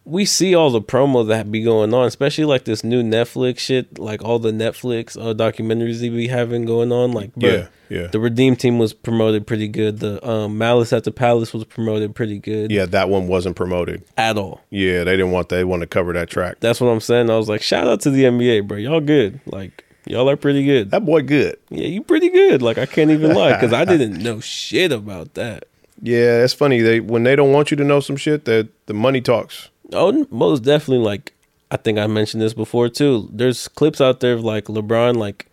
[0.07, 3.99] we see all the promo that be going on, especially like this new Netflix shit,
[3.99, 7.13] like all the Netflix uh, documentaries they be having going on.
[7.13, 7.67] Like, bro, Yeah.
[7.91, 8.07] Yeah.
[8.09, 10.01] the Redeem Team was promoted pretty good.
[10.01, 12.71] The um, Malice at the Palace was promoted pretty good.
[12.71, 12.87] yeah.
[12.87, 14.03] That one wasn't promoted.
[14.17, 14.61] at all.
[14.71, 15.05] Yeah.
[15.05, 15.49] They didn't want.
[15.49, 16.57] They want to cover that track.
[16.61, 17.31] That's what I'm saying.
[17.31, 18.77] I was like, shout out to the NBA, bro.
[18.79, 19.41] Y'all good.
[19.47, 20.91] Like, y'all are pretty good.
[20.91, 21.57] That boy good.
[21.71, 22.61] Yeah, you pretty good.
[22.63, 25.65] Like, I can't even lie because I didn't know shit about that.
[26.03, 26.43] Yeah.
[26.43, 26.81] It's funny.
[26.81, 29.71] They when they don't want you to know some shit, that the money talks.
[29.93, 31.05] Oh, most definitely.
[31.05, 31.33] Like
[31.71, 33.29] I think I mentioned this before too.
[33.33, 35.47] There's clips out there of like LeBron like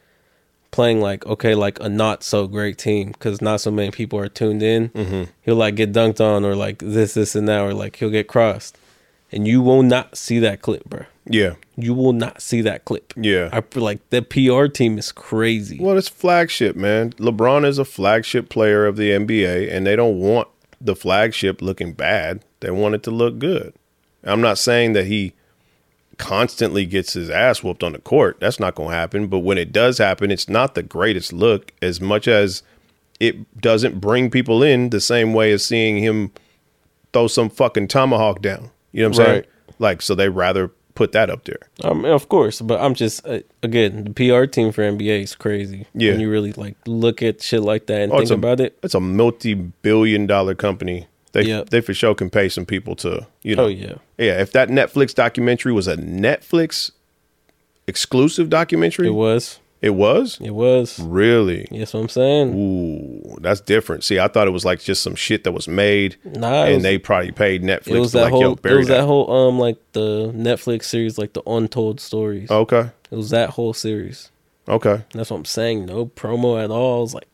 [0.71, 4.29] playing like okay like a not so great team because not so many people are
[4.29, 4.89] tuned in.
[4.89, 5.23] Mm-hmm.
[5.41, 8.27] He'll like get dunked on or like this this and that or like he'll get
[8.27, 8.77] crossed,
[9.31, 11.05] and you will not see that clip, bro.
[11.25, 11.55] Yeah.
[11.75, 13.13] You will not see that clip.
[13.15, 13.49] Yeah.
[13.51, 15.77] I feel like the PR team is crazy.
[15.79, 17.11] Well, it's flagship, man.
[17.13, 20.47] LeBron is a flagship player of the NBA, and they don't want
[20.79, 22.43] the flagship looking bad.
[22.59, 23.73] They want it to look good.
[24.23, 25.33] I'm not saying that he
[26.17, 28.37] constantly gets his ass whooped on the court.
[28.39, 29.27] That's not going to happen.
[29.27, 32.61] But when it does happen, it's not the greatest look as much as
[33.19, 36.31] it doesn't bring people in the same way as seeing him
[37.13, 38.69] throw some fucking tomahawk down.
[38.91, 39.43] You know what I'm saying?
[39.79, 41.59] Like, so they rather put that up there.
[41.83, 45.87] Um, of course, but I'm just uh, again the PR team for NBA is crazy.
[45.95, 46.11] Yeah.
[46.11, 48.77] when you really like look at shit like that and Oh, think a- about it.
[48.83, 51.07] It's a multi-billion dollar company.
[51.33, 51.69] They Yep.
[51.69, 53.63] they for sure can pay some people to you know.
[53.65, 53.95] Oh yeah.
[54.17, 56.91] Yeah, if that Netflix documentary was a Netflix
[57.87, 59.59] exclusive documentary, It was.
[59.81, 60.37] It was?
[60.39, 60.99] It was.
[60.99, 61.67] Really?
[61.71, 62.53] Yes, what I'm saying.
[62.53, 64.03] Ooh, that's different.
[64.03, 66.83] See, I thought it was like just some shit that was made, Nah, and was,
[66.83, 68.59] they probably paid Netflix it was to that like, whole.
[68.63, 68.97] It was that.
[68.99, 72.51] that whole um like the Netflix series, like the Untold Stories.
[72.51, 74.29] okay, It was that whole series.
[74.67, 75.01] okay.
[75.13, 75.87] That's what I'm saying.
[75.87, 76.99] No promo at all.
[76.99, 77.27] I was like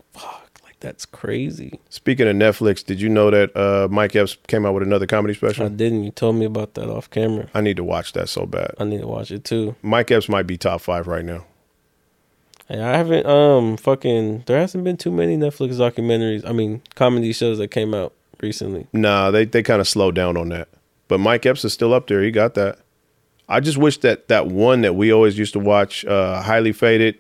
[0.79, 1.79] that's crazy.
[1.89, 5.33] Speaking of Netflix, did you know that uh, Mike Epps came out with another comedy
[5.33, 5.65] special?
[5.65, 6.03] I didn't.
[6.03, 7.47] You told me about that off camera.
[7.53, 8.71] I need to watch that so bad.
[8.79, 9.75] I need to watch it too.
[9.81, 11.45] Mike Epps might be top five right now.
[12.67, 14.43] Hey, I haven't um fucking.
[14.45, 16.47] There hasn't been too many Netflix documentaries.
[16.47, 18.87] I mean, comedy shows that came out recently.
[18.93, 20.67] Nah, they they kind of slowed down on that.
[21.07, 22.21] But Mike Epps is still up there.
[22.21, 22.79] He got that.
[23.47, 27.15] I just wish that that one that we always used to watch, uh, highly faded,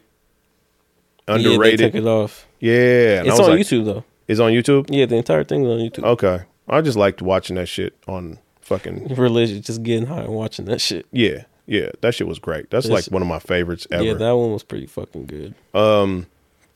[1.27, 1.93] Yeah, they underrated.
[1.93, 2.46] took it off.
[2.59, 4.03] Yeah, and I It's was on like- YouTube though.
[4.27, 4.87] It's on YouTube.
[4.89, 6.03] Yeah, the entire thing is on YouTube.
[6.05, 9.07] Okay, I just liked watching that shit on fucking.
[9.15, 11.05] Religious, just getting high and watching that shit.
[11.11, 12.69] Yeah, yeah, that shit was great.
[12.69, 14.03] That's like one of my favorites ever.
[14.03, 15.55] Yeah, that one was pretty fucking good.
[15.73, 16.27] um,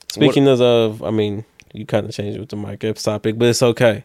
[0.10, 3.48] Speaking of, I mean, you kind of changed it with the Mike Epps topic, but
[3.50, 4.04] it's okay.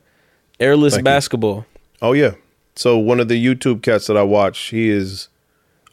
[0.61, 1.05] Airless Thank you.
[1.05, 1.66] basketball.
[2.03, 2.35] Oh yeah.
[2.74, 5.29] So one of the YouTube cats that I watch, he is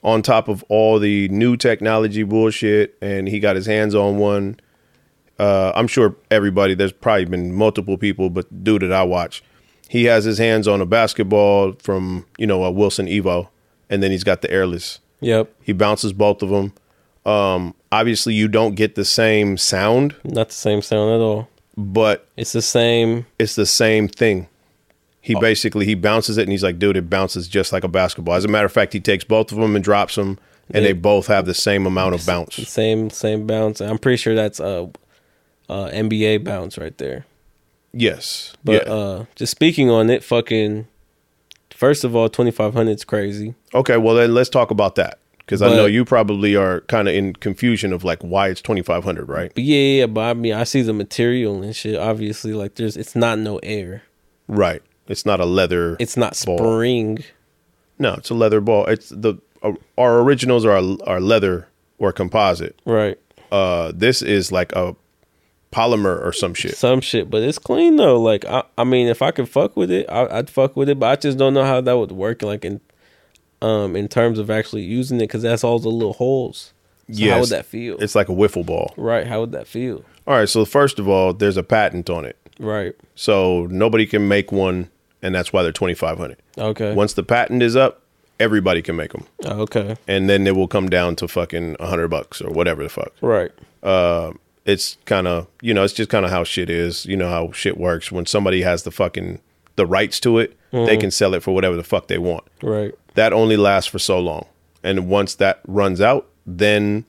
[0.04, 4.60] on top of all the new technology bullshit, and he got his hands on one.
[5.40, 6.76] Uh, I'm sure everybody.
[6.76, 9.44] There's probably been multiple people, but dude that I watch,
[9.90, 13.48] he has his hands on a basketball from you know a Wilson Evo,
[13.90, 15.00] and then he's got the airless.
[15.22, 16.74] Yep, He bounces both of them.
[17.26, 21.48] Um, obviously, you don't get the same sound, not the same sound at all.
[21.78, 23.26] but It's the same.
[23.40, 24.48] it's the same thing.
[25.22, 28.36] He basically he bounces it and he's like, dude, it bounces just like a basketball.
[28.36, 30.38] As a matter of fact, he takes both of them and drops them,
[30.70, 32.56] and They- they both have the same amount of bounce.
[32.68, 33.80] Same same bounce.
[33.80, 34.88] I'm pretty sure that's uh,
[35.70, 37.26] uh NBA bounce right there.
[37.94, 40.88] Yes, But yeah, uh just speaking on it, fucking
[41.76, 43.56] First of all, twenty five hundred is crazy.
[43.74, 47.14] Okay, well then let's talk about that because I know you probably are kind of
[47.16, 49.52] in confusion of like why it's twenty five hundred, right?
[49.54, 52.00] But yeah, yeah, but I mean, I see the material and shit.
[52.00, 54.04] Obviously, like there's, it's not no air.
[54.48, 54.82] Right.
[55.08, 55.98] It's not a leather.
[56.00, 56.58] It's not Ball.
[56.58, 57.24] spring.
[58.00, 58.86] no, it's a leather ball.
[58.86, 62.80] It's the uh, our originals are are leather or composite.
[62.86, 63.20] Right.
[63.52, 64.96] Uh, this is like a
[65.74, 66.76] polymer or some shit.
[66.78, 68.22] Some shit, but it's clean though.
[68.22, 71.00] Like I, I mean, if I could fuck with it, I, I'd fuck with it.
[71.00, 72.42] But I just don't know how that would work.
[72.42, 72.80] Like in,
[73.62, 76.74] um, in terms of actually using it, because that's all the little holes.
[77.12, 77.98] So how would that feel?
[78.02, 78.94] It's like a wiffle ball.
[78.98, 79.28] right.
[79.28, 80.04] How would that feel?
[80.26, 80.48] All right.
[80.48, 82.94] So first of all, there's a patent on it, Right.
[83.16, 84.90] so nobody can make one,
[85.22, 86.38] and that's why they're twenty five hundred.
[86.58, 86.94] Okay.
[86.94, 88.02] Once the patent is up,
[88.40, 89.96] everybody can make them, Okay.
[90.08, 93.12] and then it will come down to fucking a hundred bucks or whatever the fuck.
[93.22, 93.52] Right.
[94.66, 97.06] It's kind of you know it's just kind of how shit is.
[97.06, 98.12] You know how shit works.
[98.12, 99.42] When somebody has the fucking
[99.76, 102.44] the rights to it they can sell it for whatever the fuck they want.
[102.62, 102.94] Right.
[103.14, 104.46] that only lasts for so long.
[104.84, 107.06] And once that runs out then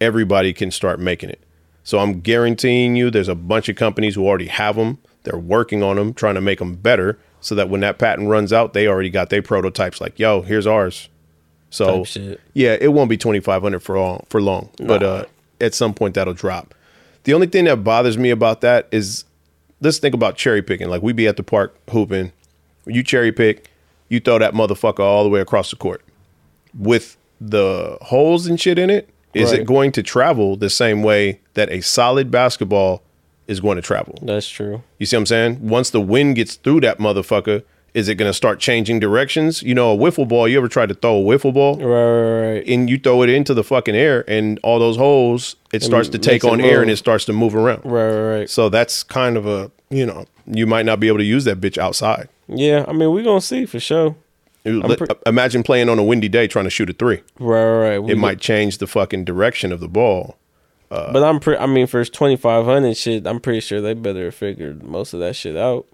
[0.00, 1.40] everybody can start making it.
[1.84, 5.82] So i'm guaranteeing you there's a bunch of companies who already have them they're working
[5.82, 8.86] on them trying to make them better so that when that patent runs out they
[8.86, 11.08] already got their prototypes like yo here's ours.
[11.70, 12.04] So
[12.54, 15.24] yeah, it won't be twenty five hundred for all for long, but uh,
[15.60, 16.74] at some point that'll drop.
[17.28, 19.26] The only thing that bothers me about that is
[19.82, 20.88] let's think about cherry picking.
[20.88, 22.32] Like we be at the park hooping,
[22.86, 23.70] you cherry pick,
[24.08, 26.02] you throw that motherfucker all the way across the court
[26.72, 29.10] with the holes and shit in it.
[29.34, 29.60] Is Right.
[29.60, 33.02] it going to travel the same way that a solid basketball
[33.46, 34.14] is going to travel?
[34.22, 34.82] That's true.
[34.98, 35.68] You see what I'm saying?
[35.68, 37.62] Once the wind gets through that motherfucker,
[37.94, 39.62] is it going to start changing directions?
[39.62, 40.46] You know, a wiffle ball.
[40.48, 41.76] You ever tried to throw a wiffle ball?
[41.76, 41.84] Right.
[41.84, 42.52] Right.
[42.54, 42.68] right.
[42.68, 46.18] and you throw it into the fucking air and all those holes it starts to
[46.18, 48.10] take on air and it starts to move around Right.
[48.10, 48.38] Right.
[48.40, 48.50] Right.
[48.50, 51.60] so that's kind of a you know you might not be able to use that
[51.60, 52.84] bitch outside Yeah.
[52.88, 54.16] I mean, we're gonna see for sure.
[54.64, 57.64] Let- pre- uh, imagine playing on a windy day trying to shoot a three Right.
[57.64, 57.88] Right.
[57.90, 57.98] right.
[57.98, 60.36] We it go- might change the fucking direction of the ball
[60.90, 61.58] uh, But I'm pretty.
[61.60, 65.12] I mean, for twenty five hundred shit, I'm pretty sure they better have figured most
[65.12, 65.84] of that shit out.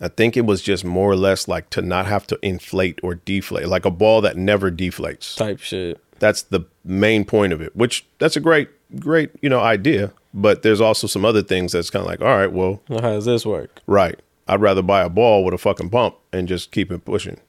[0.00, 3.14] I think it was just more or less like to not have to inflate or
[3.16, 6.00] deflate like a ball that never deflates Type shit.
[6.18, 8.68] that's the main point of it which that's a great
[9.00, 12.36] great you know idea but there's also some other things that's kind of like all
[12.36, 13.80] right well Now, how does this work?
[13.86, 14.20] Right.
[14.46, 17.40] I'd rather buy a ball with a fucking pump and just keep it pushing.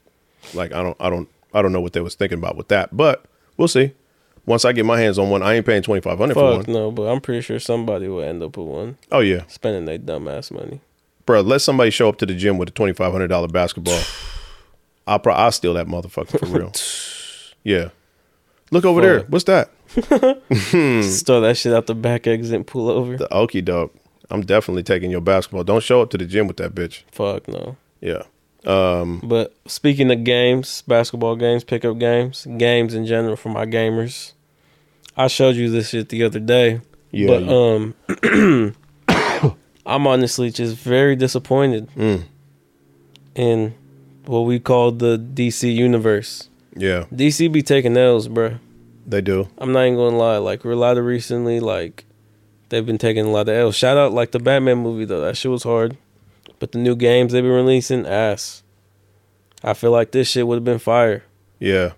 [0.54, 2.95] Like I don't I don't I don't know what they was thinking about with that,
[2.95, 3.26] but
[3.58, 3.91] we'll see.
[4.45, 6.66] Once I get my hands on one, I ain't paying twenty five hundred for one.
[6.68, 10.00] no, but I'm pretty sure somebody will end up with one, Oh yeah, spending their
[10.00, 10.80] dumbass money.
[11.28, 11.41] Bro.
[11.41, 14.01] Let somebody show up to the gym with a twenty five hundred dollar basketball.
[15.07, 16.73] I'll pro- I'll steal that motherfucker for real.
[17.63, 17.89] yeah.
[18.71, 19.19] Look over there.
[19.21, 19.69] What's that?
[19.88, 23.15] Throw that shit out the back exit and pull over.
[23.17, 23.95] The okie doke.
[24.30, 25.63] I'm definitely taking your basketball.
[25.63, 27.03] Don't show up to the gym with that bitch.
[27.11, 27.78] Fuck no.
[28.01, 28.23] Yeah.
[28.65, 34.34] But speaking of games, basketball games, pickup games, games in general for my gamers,
[35.15, 36.82] I showed you this shit the other day.
[37.11, 37.28] Yeah.
[37.28, 37.51] But you-
[38.34, 38.75] um,
[39.88, 42.23] I'm honestly just very disappointed Mm.
[43.35, 43.73] in
[44.25, 46.49] what we call the DC universe.
[46.75, 47.05] yeah.
[47.13, 48.59] DC be taking L's, bruh.
[49.05, 49.47] They do.
[49.57, 50.38] I'm not even gonna lie.
[50.38, 52.03] Like a lot of recently, like
[52.69, 53.75] they've been taking a lot of L's.
[53.75, 55.21] Shout out like the Batman movie though.
[55.21, 55.97] That shit was hard.
[56.59, 58.63] But the new games they've been releasing, ass.
[59.63, 61.23] I feel like this shit would have been fire.
[61.59, 61.93] Yeah.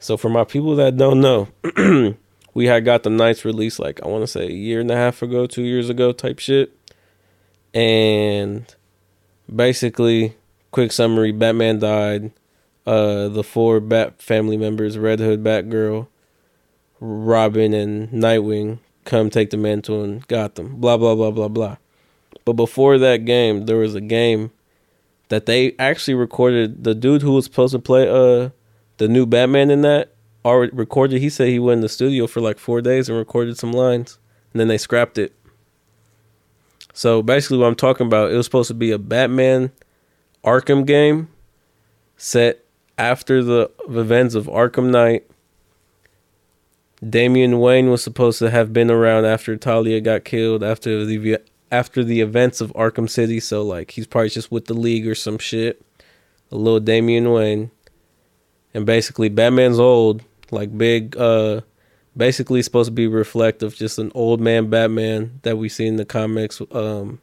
[0.00, 1.48] So for my people that don't know,
[2.54, 4.96] we had got the Knights released like I want to say a year and a
[4.96, 6.72] half ago, two years ago type shit.
[7.78, 8.74] And
[9.54, 10.34] basically,
[10.72, 12.32] quick summary: Batman died.
[12.84, 16.08] Uh, the four Bat family members, Red Hood, Batgirl,
[16.98, 20.80] Robin, and Nightwing, come take the mantle in Gotham.
[20.80, 21.76] Blah blah blah blah blah.
[22.44, 24.50] But before that game, there was a game
[25.28, 26.82] that they actually recorded.
[26.82, 28.50] The dude who was supposed to play uh
[28.96, 30.14] the new Batman in that
[30.44, 31.20] already recorded.
[31.20, 34.18] He said he went in the studio for like four days and recorded some lines,
[34.52, 35.37] and then they scrapped it.
[36.98, 39.70] So basically, what I'm talking about, it was supposed to be a Batman
[40.42, 41.28] Arkham game
[42.16, 42.64] set
[42.98, 45.24] after the events of Arkham Knight.
[47.08, 51.38] Damian Wayne was supposed to have been around after Talia got killed after the
[51.70, 53.38] after the events of Arkham City.
[53.38, 55.80] So like he's probably just with the League or some shit.
[56.50, 57.70] A little Damian Wayne,
[58.74, 61.16] and basically Batman's old, like big.
[61.16, 61.60] uh
[62.18, 66.04] Basically supposed to be reflective, just an old man Batman that we see in the
[66.04, 67.20] comics, um,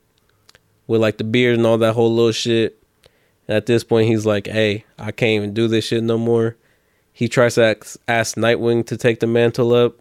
[0.88, 2.82] with like the beard and all that whole little shit.
[3.48, 6.56] And at this point, he's like, "Hey, I can't even do this shit no more."
[7.12, 9.96] He tries to ask, ask Nightwing to take the mantle up.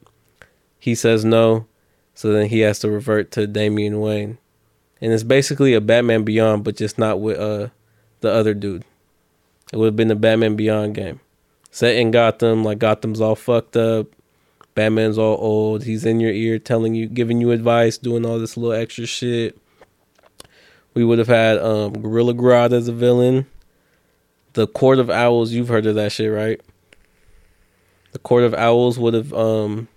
[0.79, 1.67] He says no,
[2.15, 4.39] so then he has to revert to Damian Wayne,
[5.01, 7.69] and it's basically a Batman Beyond, but just not with uh
[8.21, 8.85] the other dude.
[9.73, 11.21] It would have been the Batman Beyond game.
[11.73, 14.07] Set in Gotham, like Gotham's all fucked up.
[14.75, 15.85] Batman's all old.
[15.85, 19.59] He's in your ear telling you, giving you advice, doing all this little extra shit.
[20.95, 23.47] We would have had um, Gorilla Grodd as a villain.
[24.55, 26.61] The Court of Owls, you've heard of that shit, right?
[28.13, 29.89] The Court of Owls would have um,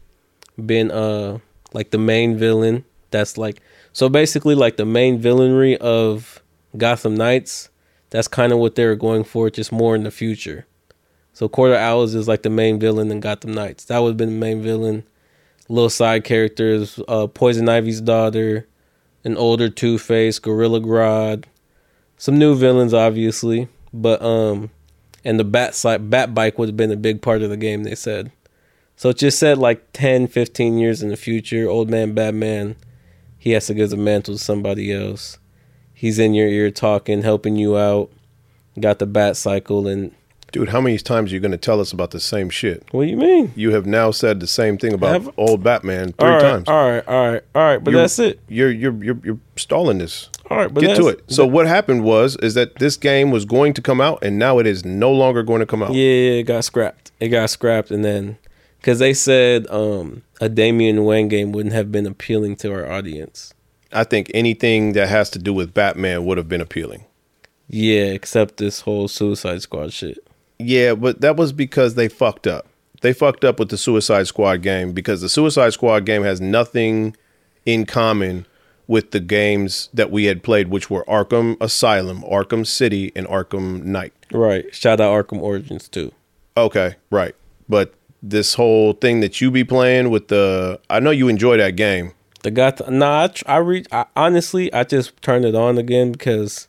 [0.64, 1.38] been uh,
[1.74, 2.84] like the main villain.
[3.12, 3.62] That's like
[3.94, 6.42] so basically like the main villainry of
[6.76, 7.70] Gotham Knights.
[8.10, 10.66] That's kind of what they were going for, just more in the future.
[11.38, 13.86] So of Owls is like the main villain in Gotham Knights.
[13.86, 15.04] That would have been the main villain.
[15.70, 18.68] Little side characters, uh, Poison Ivy's daughter,
[19.24, 21.46] an older Two Face, Gorilla Grodd,
[22.18, 24.72] some new villains, obviously, but um,
[25.24, 27.84] and the bat side, bat bike would have been a big part of the game.
[27.84, 28.32] They said,
[28.96, 32.76] so it just said like 10, 15 years in the future, old man Batman,
[33.38, 35.38] he has to give the mantle to somebody else.
[35.94, 38.12] He's in your ear talking, helping you out.
[38.80, 40.16] Got the bat cycle and
[40.52, 42.86] Dude, how many times are you going to tell us about the same shit?
[42.92, 43.52] what do you mean?
[43.56, 46.68] You have now said the same thing about Have- old Batman three all right, times.
[46.70, 47.84] All right, all right, all right.
[47.84, 48.40] But You're- that's it.
[48.48, 50.30] You're you're you're you're stalling this.
[50.50, 51.24] All right, but Get to it.
[51.28, 54.60] So what happened was is that this game was going to come out and now
[54.60, 55.94] it is no longer going to come out.
[55.94, 57.12] Yeah, it got scrapped.
[57.20, 58.38] It got scrapped, and then
[58.80, 63.54] because they said um, a Damian Wayne game wouldn't have been appealing to our audience.
[63.92, 67.06] I think anything that has to do with Batman would have been appealing.
[67.70, 70.20] Yeah, except this whole Suicide Squad shit.
[70.60, 72.68] Yeah, but that was because they fucked up.
[73.02, 77.16] They fucked up with the Suicide Squad game because the Suicide Squad game has nothing
[77.66, 78.48] in common
[78.88, 83.84] with the games that we had played, which were Arkham Asylum, Arkham City, and Arkham
[83.84, 84.14] Knight.
[84.32, 84.74] Right.
[84.74, 86.12] Shout out Arkham Origins too.
[86.56, 87.36] Okay, right.
[87.70, 87.94] But
[88.24, 92.14] this whole thing that you be playing with the, I know you enjoy that game.
[92.44, 93.28] The got nah.
[93.46, 93.88] I, I read.
[93.92, 96.68] I, honestly, I just turned it on again because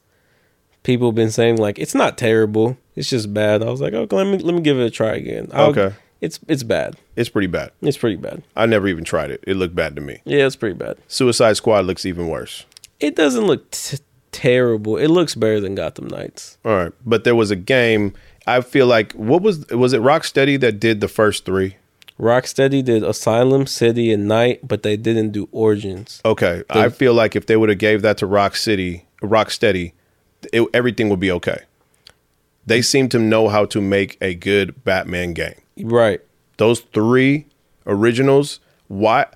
[0.82, 2.76] people have been saying like it's not terrible.
[2.96, 3.62] It's just bad.
[3.62, 5.48] I was like, okay, let me let me give it a try again.
[5.52, 5.94] I'll- Okay.
[6.20, 6.96] It's it's bad.
[7.14, 7.70] It's pretty bad.
[7.80, 8.42] It's pretty bad.
[8.56, 9.44] I never even tried it.
[9.46, 10.20] It looked bad to me.
[10.24, 10.96] Yeah, it's pretty bad.
[11.06, 12.64] Suicide Squad looks even worse.
[12.98, 13.98] It doesn't look t-
[14.32, 14.96] terrible.
[14.96, 16.58] It looks better than Gotham Knights.
[16.64, 18.14] All right, but there was a game.
[18.48, 21.76] I feel like what was was it Rocksteady that did the first three?
[22.18, 26.20] Rocksteady did Asylum, City, and Knight, but they didn't do Origins.
[26.24, 29.92] Okay, I feel like if they would have gave that to Rock City, Rocksteady,
[30.52, 31.62] it, everything will be okay.
[32.66, 35.54] They seem to know how to make a good Batman game.
[35.80, 36.20] Right.
[36.58, 37.46] Those three
[37.86, 39.26] originals, why?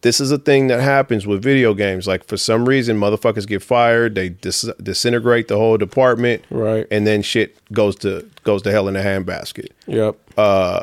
[0.00, 2.08] This is a thing that happens with video games.
[2.08, 4.16] Like for some reason, motherfuckers get fired.
[4.16, 6.86] They dis- disintegrate the whole department, Right.
[6.90, 9.68] and then shit goes to goes to hell in a handbasket.
[9.86, 10.16] Yep.
[10.36, 10.82] Uh,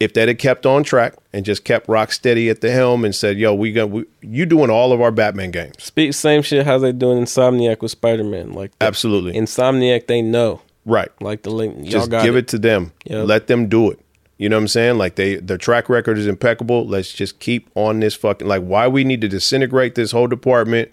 [0.00, 3.36] if that had kept on track and just kept Rocksteady at the helm and said,
[3.36, 6.64] "Yo, we got we, you doing all of our Batman games." Speak same shit.
[6.64, 8.52] How they doing Insomniac with Spider Man?
[8.52, 10.62] Like Absolutely, Insomniac, they know.
[10.86, 11.10] right.
[11.20, 11.76] Like the link.
[11.78, 12.46] Y'all Just give it.
[12.48, 12.92] to them.
[13.04, 13.26] Yep.
[13.26, 13.98] Let them do it.
[14.38, 14.96] You know what I'm saying?
[14.98, 16.86] Like they their track record is impeccable.
[16.86, 20.90] Let's just keep on this fucking like why we need to disintegrate this whole department,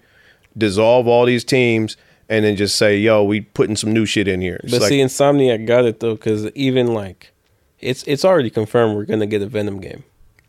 [0.58, 1.96] dissolve all these teams,
[2.28, 4.88] and then just say, "Yo, we putting some new shit in here." It's But like,
[4.88, 7.32] see, Insomniac got it though, because even like,
[7.80, 10.04] it's it's already confirmed we're gonna get a Venom game.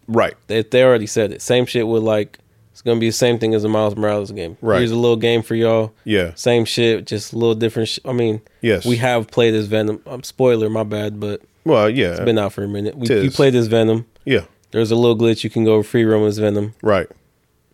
[0.07, 1.41] Right, They they already said it.
[1.41, 2.39] Same shit with like,
[2.71, 4.57] it's gonna be the same thing as a Miles Morales game.
[4.61, 4.79] Right.
[4.79, 5.93] Here's a little game for y'all.
[6.05, 7.89] yeah, Same shit, just a little different.
[7.89, 10.01] Sh- I mean, yes, we have played as Venom.
[10.07, 12.97] Um, spoiler, my bad, but Well, yeah, it's been out for a minute.
[12.97, 13.23] We, Tis.
[13.23, 14.05] you played as Venom.
[14.25, 16.73] yeah, There's a little glitch you can go free roam as Venom.
[16.81, 17.07] right.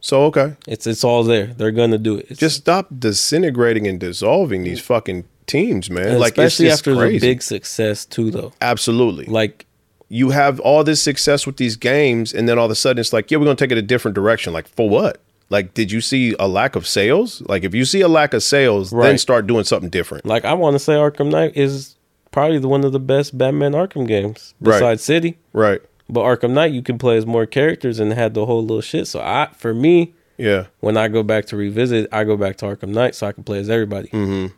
[0.01, 1.47] So okay, It's it's all there.
[1.47, 2.27] They're gonna do it.
[2.30, 6.19] It's, just stop disintegrating and dissolving these fucking teams, man.
[6.19, 7.19] like it's especially after crazy.
[7.19, 8.53] the big success too, though.
[8.61, 9.25] Absolutely.
[9.25, 9.65] Like
[10.10, 13.14] you have all this success with these games, and then all of a sudden it's
[13.14, 14.51] like, yeah, we're gonna take it a different direction.
[14.53, 15.22] Like for what?
[15.51, 17.41] Like, did you see a lack of sales?
[17.47, 20.26] Like, if you see a lack of sales, then start doing something different.
[20.26, 21.95] like I want to say Arkham Knight is
[22.32, 24.74] probably the one of the best Batman Arkham games Right.
[24.76, 25.38] besides City.
[25.53, 25.82] Right.
[26.07, 29.07] But Arkham Knight, you can play as more characters and had the whole little shit.
[29.07, 30.66] So I, for me, Yeah.
[30.82, 33.43] when I go back to revisit, I go back to Arkham Knight so I can
[33.43, 34.10] play as everybody.
[34.10, 34.51] Mm.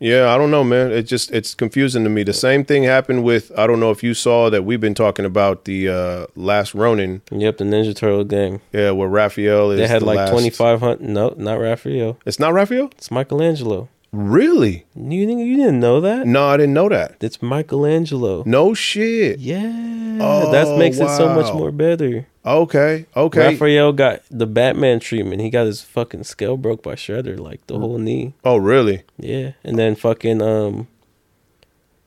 [0.00, 0.90] Yeah, I don't know, man.
[0.92, 2.22] It just it's confusing to me.
[2.22, 5.26] The same thing happened with I don't know if you saw that we've been talking
[5.26, 7.20] about the uh last Ronin.
[7.30, 8.60] Yep, the Ninja Turtle game.
[8.72, 9.78] Yeah, where Raphael is.
[9.78, 11.02] They had the like twenty five hundred.
[11.02, 12.18] No, not Raphael.
[12.24, 12.86] It's not Raphael?
[12.96, 13.88] It's Michelangelo.
[14.12, 14.86] Really?
[14.96, 16.26] You didn't, you didn't know that?
[16.26, 17.14] No, I didn't know that.
[17.20, 18.42] It's Michelangelo.
[18.44, 19.38] No shit.
[19.38, 22.26] Yeah, Oh, that makes it so much more better.
[22.44, 23.06] Okay.
[23.14, 23.52] Okay.
[23.52, 25.42] Raphael got the Batman treatment.
[25.42, 28.32] He got his fucking skull broke by Shredder, like the whole knee.
[28.44, 29.02] oh, really?
[29.18, 30.88] Yeah, and then fucking um.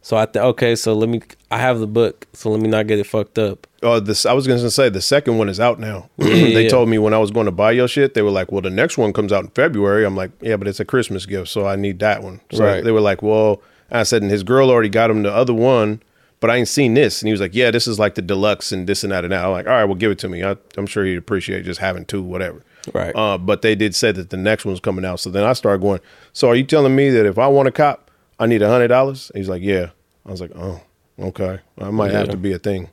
[0.01, 1.21] So I th- okay, so let me.
[1.49, 3.67] I have the book, so let me not get it fucked up.
[3.83, 6.09] Oh, this I was going to say the second one is out now.
[6.17, 6.69] Yeah, they yeah.
[6.69, 8.69] told me when I was going to buy your shit, they were like, "Well, the
[8.69, 11.65] next one comes out in February." I'm like, "Yeah, but it's a Christmas gift, so
[11.67, 12.83] I need that one." So Right.
[12.83, 13.61] they were like, "Well,
[13.91, 16.01] I said, and his girl already got him the other one,
[16.43, 17.21] but I ain't seen this.
[17.21, 19.31] And he was like, yeah, this is like the deluxe and this and that and
[19.31, 19.45] that.
[19.45, 20.43] I'm like, all right, well, give it to me.
[20.43, 22.65] I, I'm sure he'd appreciate just having two, whatever.
[22.93, 23.15] Right.
[23.15, 25.21] Uh, but they did say that the next one's coming out.
[25.21, 26.01] So then I started going,
[26.33, 28.89] so are you telling me that if I want a cop, I need a hundred
[28.89, 29.31] dollars?
[29.33, 29.91] He's like, yeah.
[30.25, 30.81] I was like, oh,
[31.17, 31.61] okay.
[31.77, 32.89] I might have to be a thing.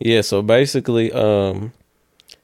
[0.00, 1.72] Yeah, so basically, um,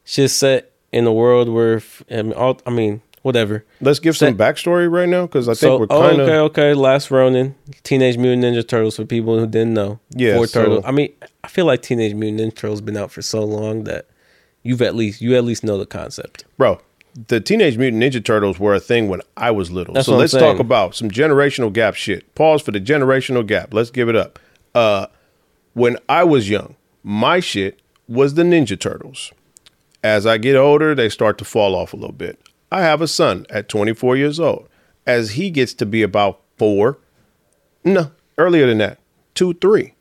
[0.05, 3.64] shit's set in a world where, I mean, all, I mean whatever.
[3.81, 6.37] Let's give some backstory right now because I think So, we're oh, kind of okay,
[6.39, 6.75] okay.
[6.75, 9.99] Last Ronin, Teenage Mutant Ninja Turtles for people who didn't know.
[10.11, 10.85] Yeah, Four so- Turtles.
[10.87, 11.12] I mean,
[11.43, 14.07] I feel like Teenage Mutant Ninja Turtles been out for so long that
[14.62, 16.45] you've at least you at least know the concept.
[16.57, 16.81] bro.
[17.29, 19.95] The Teenage Mutant Ninja Turtles were a thing when I was little.
[19.95, 20.45] That's so let's saying.
[20.45, 22.35] talk about some generational gap shit.
[22.35, 23.72] Pause for the generational gap.
[23.72, 24.41] Let's give it up.
[24.75, 25.07] Uh,
[25.75, 29.33] when I was young, my shit was the Ninja Turtles.
[30.03, 32.39] As I get older, they start to fall off a little bit.
[32.75, 34.68] I have a son at 24 years old.
[35.07, 36.99] As he gets to be about four,
[37.85, 38.99] no, earlier than that,
[39.35, 39.95] two, three,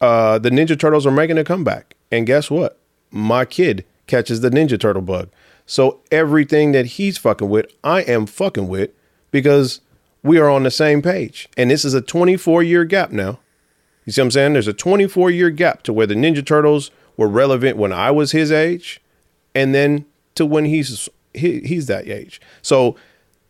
[0.00, 1.96] uh, the Ninja Turtles are making a comeback.
[2.12, 2.78] And guess what?
[3.10, 5.28] My kid catches the Ninja Turtle bug.
[5.66, 8.90] So everything that he's fucking with, I am fucking with
[9.32, 9.80] because
[10.22, 11.48] we are on the same page.
[11.56, 13.40] And this is a 24 year gap now.
[14.04, 14.52] You see what I'm saying?
[14.52, 18.30] There's a 24 year gap to where the Ninja Turtles were relevant when I was
[18.30, 19.00] his age,
[19.52, 20.04] and then
[20.36, 22.40] to when he's he, he's that age.
[22.62, 22.96] So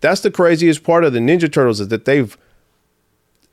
[0.00, 2.36] that's the craziest part of the Ninja Turtles is that they've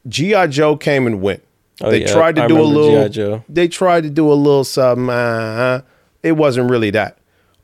[0.08, 1.44] GI Joe came and went.
[1.82, 3.44] Oh, they yeah, tried to I do a little.
[3.50, 5.10] They tried to do a little something.
[5.10, 5.82] Uh,
[6.24, 7.18] it wasn't really that.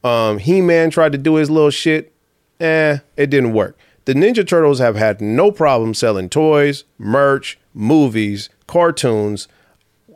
[0.03, 2.13] Um, he Man tried to do his little shit.
[2.59, 3.77] Eh, it didn't work.
[4.05, 9.47] The Ninja Turtles have had no problem selling toys, merch, movies, cartoons,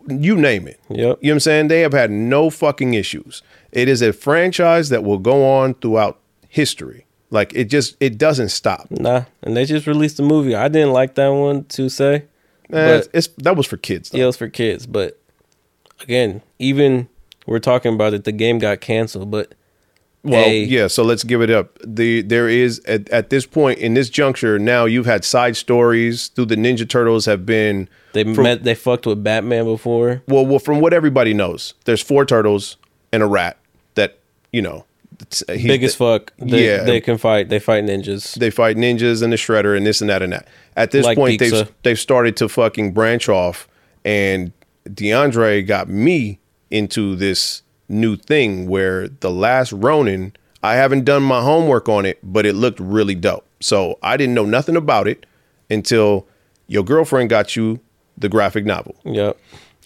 [0.08, 0.80] you name it.
[0.90, 0.98] Yep.
[0.98, 1.68] You know what I'm saying?
[1.68, 3.44] They have had no fucking issues.
[3.72, 6.21] It is a franchise that will go on throughout
[6.52, 7.06] history.
[7.30, 8.88] Like it just it doesn't stop.
[8.92, 10.54] Nah, and they just released a movie.
[10.54, 12.26] I didn't like that one to say.
[12.72, 14.10] Eh, it's, it's that was for kids.
[14.10, 14.18] Though.
[14.18, 15.18] Yeah, it was for kids, but
[16.02, 17.08] again, even
[17.46, 18.26] we're talking about it.
[18.26, 19.54] The game got canceled, but
[20.24, 20.88] Well, a- yeah.
[20.88, 21.80] So let's give it up.
[21.86, 26.28] The there is at, at this point in this juncture now you've had side stories
[26.28, 28.64] through the Ninja Turtles have been they From- met.
[28.66, 30.22] They fucked with Batman before.
[30.28, 31.76] well, well from what everybody knows.
[31.86, 32.76] There's four turtles
[33.14, 33.58] and a rat
[33.96, 34.20] that
[34.52, 34.84] you know.
[35.48, 36.34] He's Big as fuck.
[36.38, 36.84] They, yeah.
[36.84, 37.50] they can fight.
[37.50, 38.36] They fight ninjas.
[38.36, 40.48] They fight ninjas and the shredder and this and that and that.
[40.76, 43.68] At this Like point, they've they've started to fucking branch off,
[44.06, 44.52] and
[44.88, 50.34] DeAndre got me into this new thing where the last Ronin.
[50.64, 53.48] I haven't done my homework on it, but it looked really dope.
[53.62, 55.26] So I didn't know nothing about it
[55.72, 56.28] until
[56.68, 57.80] your girlfriend got you
[58.16, 58.96] the graphic novel.
[59.04, 59.40] Yep.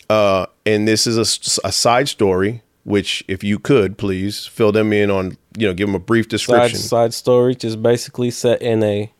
[0.10, 4.94] Uh, and this is a, a side story, which if you could please fill them
[4.94, 6.80] in on, you know, give them a brief description.
[6.80, 9.12] side story, just basically set in a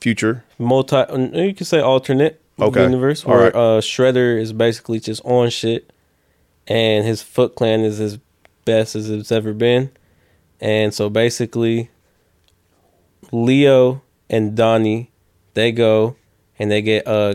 [0.00, 0.44] Future.
[0.58, 0.96] multi.
[1.36, 2.82] You could say alternate Okay.
[2.82, 3.54] universe where right.
[3.54, 5.92] uh, Shredder is basically just on shit,
[6.66, 8.18] and his Foot Clan is as
[8.64, 9.90] best as it's ever been,
[10.60, 11.90] and so basically,
[13.32, 15.10] Leo and Donnie,
[15.54, 16.16] they go
[16.58, 17.34] and they get uh,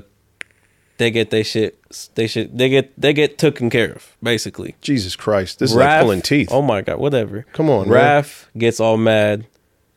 [1.03, 1.77] they get they shit.
[2.15, 4.75] They should they get they get taken care of basically.
[4.81, 6.49] Jesus Christ, this is like pulling teeth.
[6.51, 7.45] Oh my god, whatever.
[7.53, 8.25] Come on, man.
[8.57, 9.45] Gets all mad.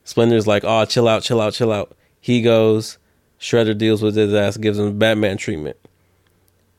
[0.03, 2.97] Splinter's like, "Oh, chill out, chill out, chill out." He goes.
[3.39, 5.77] Shredder deals with his ass, gives him Batman treatment,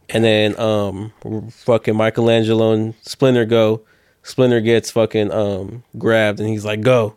[0.08, 1.12] and then um,
[1.52, 3.82] fucking Michelangelo and Splinter go.
[4.24, 7.14] Splinter gets fucking um grabbed, and he's like, "Go."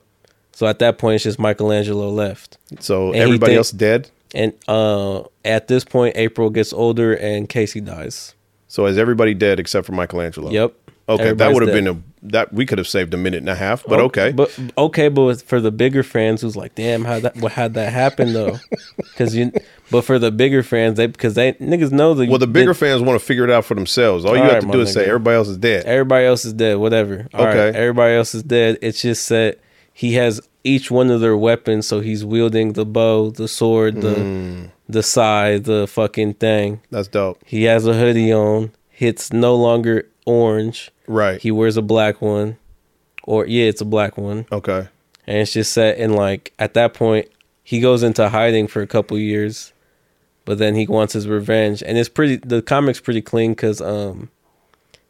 [0.54, 4.10] So at that point, it's just Michelangelo left, So And everybody think- else dead.
[4.34, 8.36] And uh, at this point, April gets older, and Casey dies.
[8.68, 10.50] So is everybody dead except for Michelangelo?
[10.52, 10.74] Yep.
[11.10, 13.56] Okay, that would have been a that we could have saved a minute and a
[13.56, 14.32] half, but Oh, okay.
[14.32, 17.92] But okay, but for the bigger fans who's like, damn, how that what how'd that
[17.92, 18.58] happen though?
[18.98, 19.52] Because you,
[19.92, 23.02] but for the bigger fans, they because they niggas know the well, the bigger fans
[23.02, 24.24] want to figure it out for themselves.
[24.24, 25.86] All you All have to do is say everybody else is dead.
[25.86, 26.78] everybody else is dead.
[26.78, 27.28] Whatever.
[27.34, 27.78] All right, Okay.
[27.78, 28.78] everybody else is dead.
[28.82, 29.60] It's just that
[29.94, 34.16] he has each one of their weapons, so he's wielding the bow, the sword, the
[34.16, 34.64] Hmm.
[34.88, 36.82] the scythe, the fucking thing.
[36.92, 37.40] That's dope.
[37.46, 38.72] He has a hoodie on.
[39.00, 40.92] It's no longer orange.
[41.08, 41.42] Right.
[41.42, 42.58] He wears a black one,
[43.24, 44.46] or yeah, it's a black one.
[44.52, 44.88] okay.
[45.28, 47.28] and it's just set in like at that point
[47.64, 49.72] he goes into hiding for a couple years
[50.46, 54.30] but then he wants his revenge and it's pretty the comic's pretty clean because um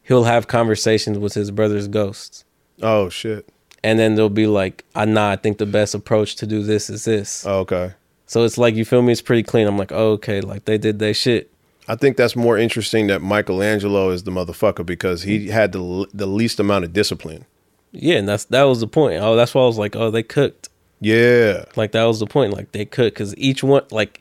[0.04, 2.44] he'll have conversations with his brother's ghosts
[2.84, 3.48] Oh shit.
[3.84, 6.90] And then they'll be like ah nah i think the best approach to do this
[6.90, 7.94] is this Oh, okay.
[8.28, 10.78] so it's like you feel me it's pretty clean i'm like oh, okay like they
[10.78, 11.48] did their shit
[11.88, 16.28] I think that's more interesting that Michelangelo is the motherfucker because he had the the
[16.28, 17.46] least amount of discipline.
[17.92, 20.24] yeah and that's that was the point oh that's why i was like oh they
[20.24, 20.70] cooked
[21.02, 21.66] Yeah.
[21.76, 22.54] Like that was the point.
[22.54, 24.21] Like they cooked because each one, like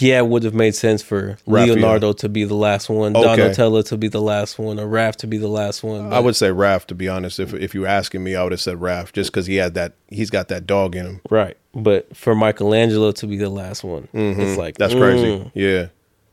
[0.00, 1.74] yeah, it would have made sense for Raphael.
[1.74, 3.36] Leonardo to be the last one, Okay.
[3.36, 6.12] Donatello to be the last one, or Raph to be the last one.
[6.12, 7.38] I would say Raph to be honest.
[7.40, 9.74] If if you were asking me, I would have said Raph just because he had
[9.74, 9.94] that.
[10.08, 11.20] He's got that dog in him.
[11.30, 14.82] right, but for Michelangelo to be the last one, it's like Mm-hmm.
[14.82, 15.26] That's crazy.
[15.38, 15.86] mm, Yeah,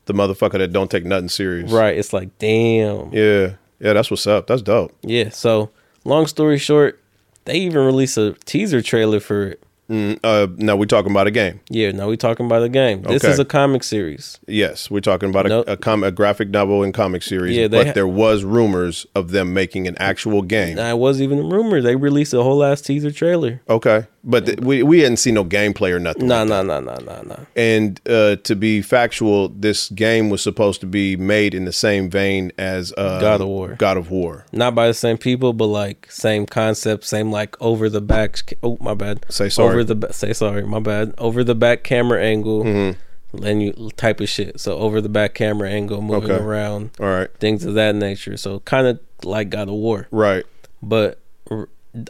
[0.06, 1.70] the motherfucker that don't take nothing serious.
[1.70, 1.96] right?
[1.96, 3.12] It's like damn.
[3.12, 3.92] Yeah, yeah.
[3.92, 4.46] That's what's up.
[4.46, 4.92] That's dope.
[5.02, 5.30] Yeah.
[5.30, 5.70] So,
[6.04, 7.00] long story short,
[7.44, 9.62] they even released a teaser trailer for it.
[9.90, 11.58] Mm, uh, now we're talking about a game.
[11.68, 11.90] Yeah.
[11.90, 13.02] Now we're talking about a game.
[13.02, 13.32] This Okay.
[13.32, 14.38] is a comic series.
[14.46, 15.64] Yes, we're talking about a, Nope.
[15.68, 17.56] a, com- a graphic novel and comic series.
[17.56, 20.76] Yeah, they but ha- there was rumors of them making an actual game.
[20.76, 21.80] Now, it wasn't even a rumor.
[21.82, 23.60] They released a whole ass teaser trailer.
[23.68, 26.28] Okay, but th- we we hadn't seen no gameplay or nothing.
[26.28, 27.36] Nah, nah, nah, nah, nah, nah.
[27.56, 32.08] And uh, to be factual, this game was supposed to be made in the same
[32.08, 33.74] vein as uh, God of War.
[33.76, 34.46] God of War.
[34.52, 38.54] Not by the same people, but like same concept, same like over the back.
[38.62, 39.26] Oh, my bad.
[39.30, 39.79] Say sorry.
[39.80, 41.14] Over the say sorry, my bad.
[41.18, 43.44] Over the back camera angle, Mm-hmm.
[43.44, 44.60] and you type of shit.
[44.60, 46.42] So over the back camera angle, moving Okay.
[46.42, 48.36] around, All right, things of that nature.
[48.36, 50.44] So kind of like God of War, right.
[50.82, 51.18] but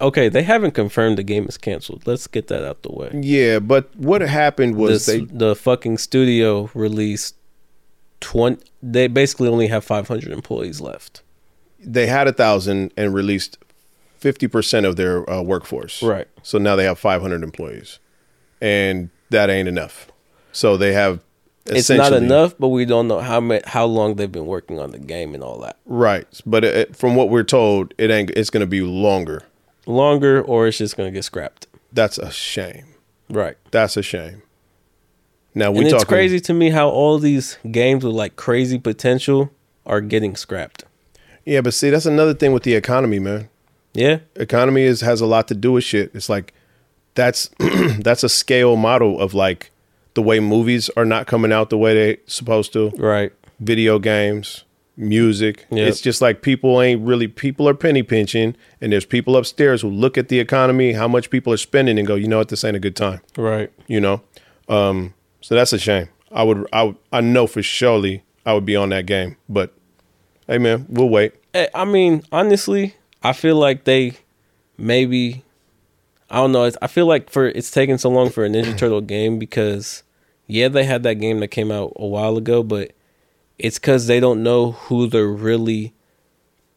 [0.01, 2.07] okay, they haven't confirmed the game is canceled.
[2.07, 3.11] Let's get that out the way.
[3.23, 7.37] Yeah, but what happened was This, they the fucking studio released
[8.21, 8.63] twenty.
[8.83, 11.23] They basically only have five hundred employees left.
[11.83, 13.57] they had a thousand and released
[14.21, 16.03] fifty percent of their uh, workforce.
[16.03, 16.29] Right.
[16.43, 17.99] So now they have five hundred employees,
[18.61, 20.11] and that ain't enough.
[20.53, 21.21] So they have.
[21.67, 24.99] It's not enough, but we don't know how how long they've been working on the
[24.99, 25.77] game and all that.
[25.85, 26.27] right?
[26.47, 28.31] But it, from what we're told, it ain't.
[28.31, 29.45] It's going to be longer.
[29.87, 31.67] Longer, or it's just gonna get scrapped.
[31.93, 32.95] That's a shame.
[33.29, 33.57] Right.
[33.71, 34.43] That's a shame.
[35.55, 39.51] Now we and it's crazy to me how all these games with like crazy potential
[39.85, 40.85] are getting scrapped.
[41.45, 43.49] Yeah, but see, that's another thing with the economy, man.
[43.93, 44.21] Yeah.
[44.37, 46.11] Economy is has a lot to do with shit.
[46.15, 46.55] It's like
[47.15, 47.51] that's
[47.99, 49.71] that's a scale model of like
[50.15, 52.91] the way movies are not coming out the way they supposed to.
[52.91, 53.33] Right.
[53.61, 54.65] Video games,
[54.97, 55.67] music.
[55.71, 55.89] Yep.
[55.89, 59.91] It's just like people ain't really people are penny pinching, and there's people upstairs who
[59.91, 62.65] look at the economy, how much people are spending, and go, you know what, this
[62.65, 63.21] ain't a good time.
[63.37, 63.71] Right.
[63.87, 64.23] You know,
[64.69, 66.09] um, so that's a shame.
[66.33, 69.75] I would, I, would, I know for surely I would be on that game, but
[70.47, 71.35] hey, man, we'll wait.
[71.75, 74.15] I mean, honestly, I feel like they
[74.79, 75.45] maybe
[76.31, 76.65] I don't know.
[76.65, 80.03] It's, I feel like for it's taking so long for a Ninja Turtle game because
[80.47, 82.93] yeah, they had that game that came out a while ago, but
[83.59, 85.93] it's because they don't know who they're really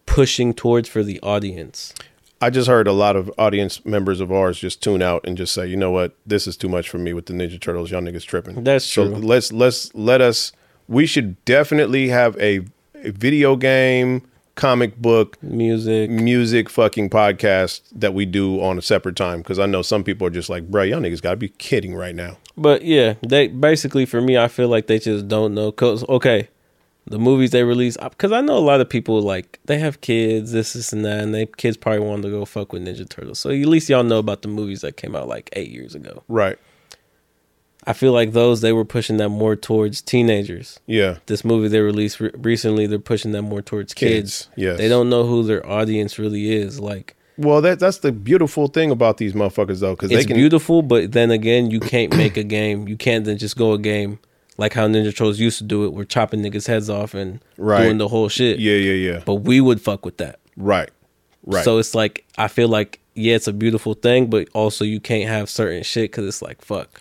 [0.05, 1.93] pushing towards for the audience.
[2.41, 5.53] I just heard a lot of audience members of ours just tune out and just
[5.53, 7.89] say, you know what, this is too much for me with the Ninja Turtles.
[7.89, 8.63] Y'all niggas tripping.
[8.65, 9.05] That's true.
[9.05, 10.51] so let's let's let us.
[10.89, 12.59] We should definitely have a,
[12.95, 19.15] a video game, comic book, Music, music fucking podcast that we do on a separate
[19.15, 21.95] time because I know some people are just like, bro, y'all niggas gotta be kidding
[21.95, 22.37] right now.
[22.55, 25.71] But yeah, they basically for me, I feel like they just don't know.
[25.71, 26.49] Cause okay,
[27.05, 30.51] the movies they release, because I know a lot of people like they have kids,
[30.51, 33.39] this, this, and that, and they kids probably want to go fuck with Ninja Turtles.
[33.39, 36.23] So at least y'all know about the movies that came out like eight years ago.
[36.27, 36.57] Right.
[37.85, 40.79] I feel like those they were pushing that more towards teenagers.
[40.85, 41.17] Yeah.
[41.25, 44.47] This movie they released re- recently, they're pushing that more towards kids.
[44.47, 44.77] Kids, yes.
[44.77, 46.79] they don't know who their audience really is.
[46.79, 50.35] Like Well, that that's the beautiful thing about these motherfuckers though, because they it's can.
[50.37, 52.87] beautiful, but then again, you can't make a game.
[52.87, 54.19] You can't then just go a game
[54.57, 55.93] like how Ninja Turtles used to do it.
[55.93, 57.83] We're chopping niggas' heads off and Right.
[57.83, 58.59] doing the whole shit.
[58.59, 59.23] yeah, yeah, yeah.
[59.25, 60.39] But we would fuck with that.
[60.55, 60.89] Right.
[61.45, 61.63] Right.
[61.65, 65.29] So it's like I feel like yeah, it's a beautiful thing, but also you can't
[65.29, 66.99] have certain shit because it's like fuck.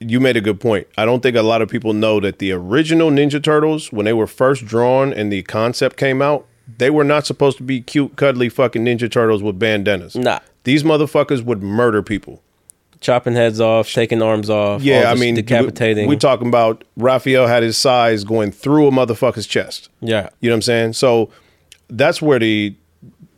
[0.00, 0.86] You made a good point.
[0.96, 4.12] I don't think a lot of people know that the original Ninja Turtles, when they
[4.12, 6.46] were first drawn and the concept came out,
[6.78, 10.14] they were not supposed to be cute, cuddly fucking Ninja Turtles with bandanas.
[10.14, 12.42] Nah, These motherfuckers would murder people.
[13.00, 14.82] chopping heads off, taking arms off.
[14.82, 16.06] Yeah, I mean, decapitating.
[16.08, 19.88] We, we talking about Raphael had his sais going through a motherfucker's chest.
[20.00, 20.92] yeah, You know what I'm saying?
[20.94, 21.30] So
[21.88, 22.74] that's where the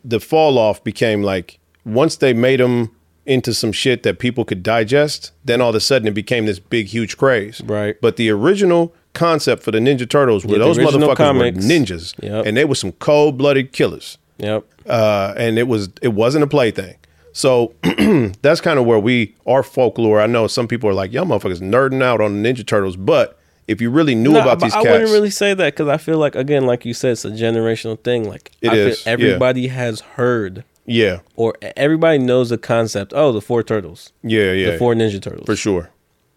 [0.05, 2.91] the fall off became like once they made them
[3.31, 6.59] into some shit that people could digest, then all of a sudden it became this
[6.59, 7.61] big huge craze.
[7.65, 7.97] Right.
[8.01, 11.57] But the original concept for the Ninja Turtles were Yeah, those motherfuckers comics.
[11.57, 12.15] were ninjas.
[12.23, 12.47] Yep.
[12.47, 14.19] And they were some cold blooded killers.
[14.39, 14.65] yep.
[14.87, 16.97] Uh, and it was it wasn't a plaything.
[17.33, 17.75] So
[18.43, 20.21] that's kind of where we our folklore.
[20.21, 23.81] I know some people are like, y'all motherfuckers nerding out on Ninja Turtles, but if
[23.81, 26.19] you really knew No, about these I cats, wouldn't really say that because I feel
[26.19, 28.29] like again, like you said, it's a generational thing.
[28.29, 29.13] Like It I feel is, yeah.
[29.13, 33.13] everybody has heard yeah, or everybody knows the concept.
[33.15, 35.47] Oh, the four turtles, yeah, yeah, the four Ninja Turtles.
[35.47, 35.91] for sure.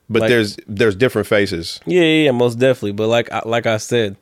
[0.09, 1.79] But Like- there's there's different faces.
[1.85, 2.91] Yeah, yeah, yeah, most definitely.
[2.93, 4.17] But like I- like I said,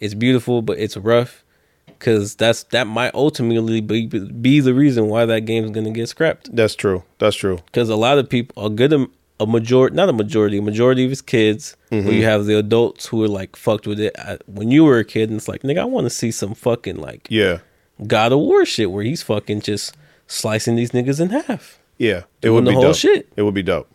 [0.00, 1.44] it's beautiful, but it's rough
[1.86, 6.54] because that's that might ultimately be be the reason why that game's gonna get scrapped.
[6.54, 7.02] That's true.
[7.18, 7.58] That's true.
[7.66, 8.92] Because a lot of people, a good
[9.38, 11.76] a majority, not a majority, a majority of his kids.
[11.92, 12.06] Mm-hmm.
[12.06, 14.98] Where you have the adults who are like fucked with it at, when you were
[14.98, 17.58] a kid, and it's like, nigga, I want to see some fucking like Yeah.
[18.04, 21.78] God of War shit where he's fucking just slicing these niggas in half.
[21.98, 22.22] Yeah.
[22.42, 22.96] It would the be whole dope.
[22.96, 23.28] shit.
[23.36, 23.88] It would be dope.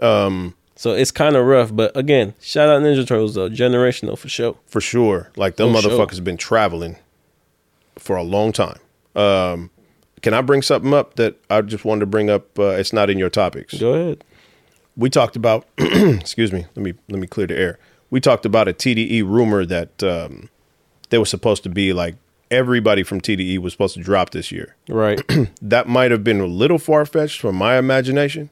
[0.00, 4.28] Um, so it's kind of rough, but again, shout out Ninja Turtles though, generational for
[4.28, 4.56] sure.
[4.66, 5.30] For sure.
[5.36, 5.90] Like them For sure.
[5.92, 6.96] motherfuckers been traveling
[7.98, 8.78] for a long time.
[9.14, 9.70] Um,
[10.22, 12.58] can I bring something up that I just wanted to bring up?
[12.58, 13.74] Uh, it's not in your topics.
[13.78, 14.24] Go ahead.
[14.96, 17.78] we talked about excuse me let me let me clear the air
[18.10, 20.50] we talked about a tde rumor that um
[21.08, 22.14] they were supposed to be like
[22.52, 25.20] everybody from tde was supposed to drop this year Right.
[25.62, 28.50] that might have been a little far-fetched from my imagination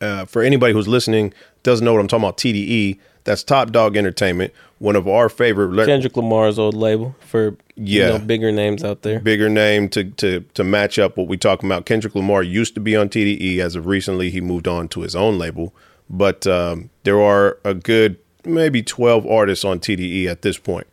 [0.00, 1.32] uh, for anybody who's listening
[1.62, 5.72] doesn't know what i'm talking about tde that's Top Dawg Entertainment one of our favorite
[5.72, 8.06] le- Kendrick Lamar's old label for Yeah.
[8.06, 9.20] you know, bigger names out there.
[9.20, 11.84] bigger name to to to match up what we talking about.
[11.84, 13.58] Kendrick Lamar used to be on TDE.
[13.58, 15.74] As of recently, he moved on to his own label.
[16.08, 18.16] But um, there are a good
[18.46, 20.86] maybe twelve artists on TDE at this point.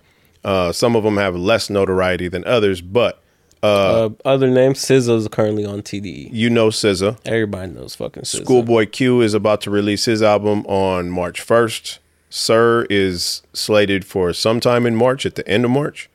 [0.46, 3.22] Uh, some of them have less notoriety than others, but
[3.64, 6.30] Uh, other names, SZA is currently on TDE.
[6.32, 7.18] you know SZA.
[7.26, 8.44] Everybody knows fucking SZA.
[8.44, 11.98] Schoolboy Q is about to release his album on March first.
[12.30, 16.10] Sir is slated for sometime in March, at the end of March.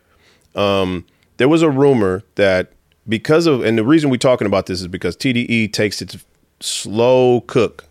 [0.54, 1.06] Um,
[1.38, 2.70] there was a rumor that
[3.08, 6.18] because of, and the reason we're talking about this is because TDE takes its
[6.60, 7.86] slow cook,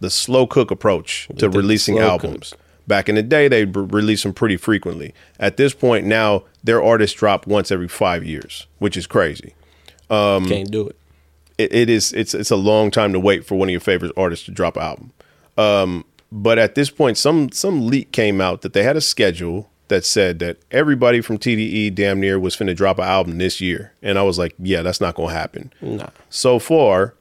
[0.00, 2.52] the slow cook approach to releasing slow albums.
[2.88, 5.14] Back in the day, they would release them pretty frequently.
[5.38, 9.54] At this point, now their artists drop once every five years, which is crazy
[10.46, 10.96] Can't do it.
[11.58, 14.12] it, it is it's it's a long time to wait for one of your favorite
[14.16, 15.12] artists to drop an album.
[15.56, 19.70] Um, but at this point, some some leak came out that they had a schedule
[19.88, 23.92] that said that everybody from TDE damn near was finna drop an album this year,
[24.02, 25.72] and I was like, yeah, that's not gonna happen.
[25.80, 26.08] Nah.
[26.30, 27.14] So far,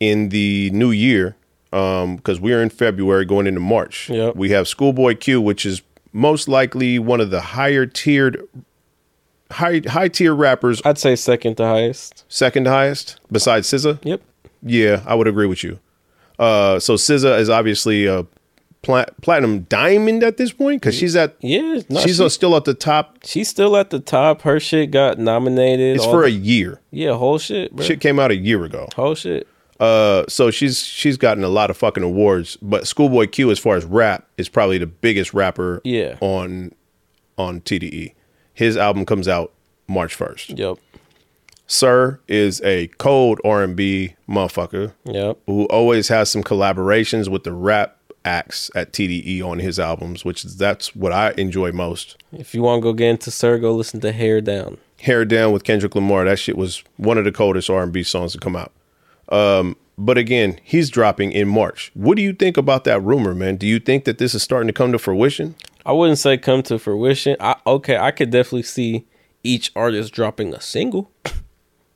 [0.00, 1.36] in the new year,
[1.74, 4.36] because we're in February going into March, Yep.
[4.36, 8.40] we have Schoolboy Q, which is most likely one of the higher tiered,
[9.50, 12.24] high high tier rappers, I'd say second to highest.
[12.28, 13.98] second highest besides SZA.
[14.04, 14.20] Yep.
[14.62, 15.78] Yeah, I would agree with you.
[16.38, 18.24] Uh, so SZA is obviously a
[18.82, 21.80] plat- platinum diamond at this point because she's at Yeah.
[21.88, 23.18] No, she's she- still at the top.
[23.24, 24.42] she's still at the top.
[24.42, 25.96] Her shit got nominated.
[25.96, 26.80] It's for the- a year.
[26.92, 27.84] yeah, whole shit, bro.
[27.84, 28.88] Shit came out a year ago.
[28.96, 29.46] Whole shit.
[29.80, 32.56] Uh, so she's she's gotten a lot of fucking awards.
[32.62, 35.80] But Schoolboy Q, as far as rap, is probably the biggest rapper.
[35.84, 36.16] Yeah.
[36.20, 36.72] on
[37.36, 38.14] on TDE.
[38.52, 39.52] His album comes out
[39.88, 40.50] March first.
[40.50, 40.78] Yep.
[41.66, 44.92] Sir is a cold R and B motherfucker.
[45.04, 45.38] Yep.
[45.46, 50.44] who always has some collaborations with the rap acts at TDE on his albums, which
[50.44, 52.16] is that's what I enjoy most.
[52.32, 54.78] If you want to go get into Sir, go listen to Hair Down.
[55.00, 58.38] Hair Down with Kendrick Lamar, that shit was one of the coldest R&B songs to
[58.38, 58.72] come out.
[59.28, 61.90] Um, but again, he's dropping in March.
[61.94, 63.56] What do you think about that rumor, man?
[63.56, 65.54] Do you think that this is starting to come to fruition?
[65.86, 67.36] I wouldn't say come to fruition.
[67.40, 69.06] I okay, I could definitely see
[69.42, 71.10] each artist dropping a single.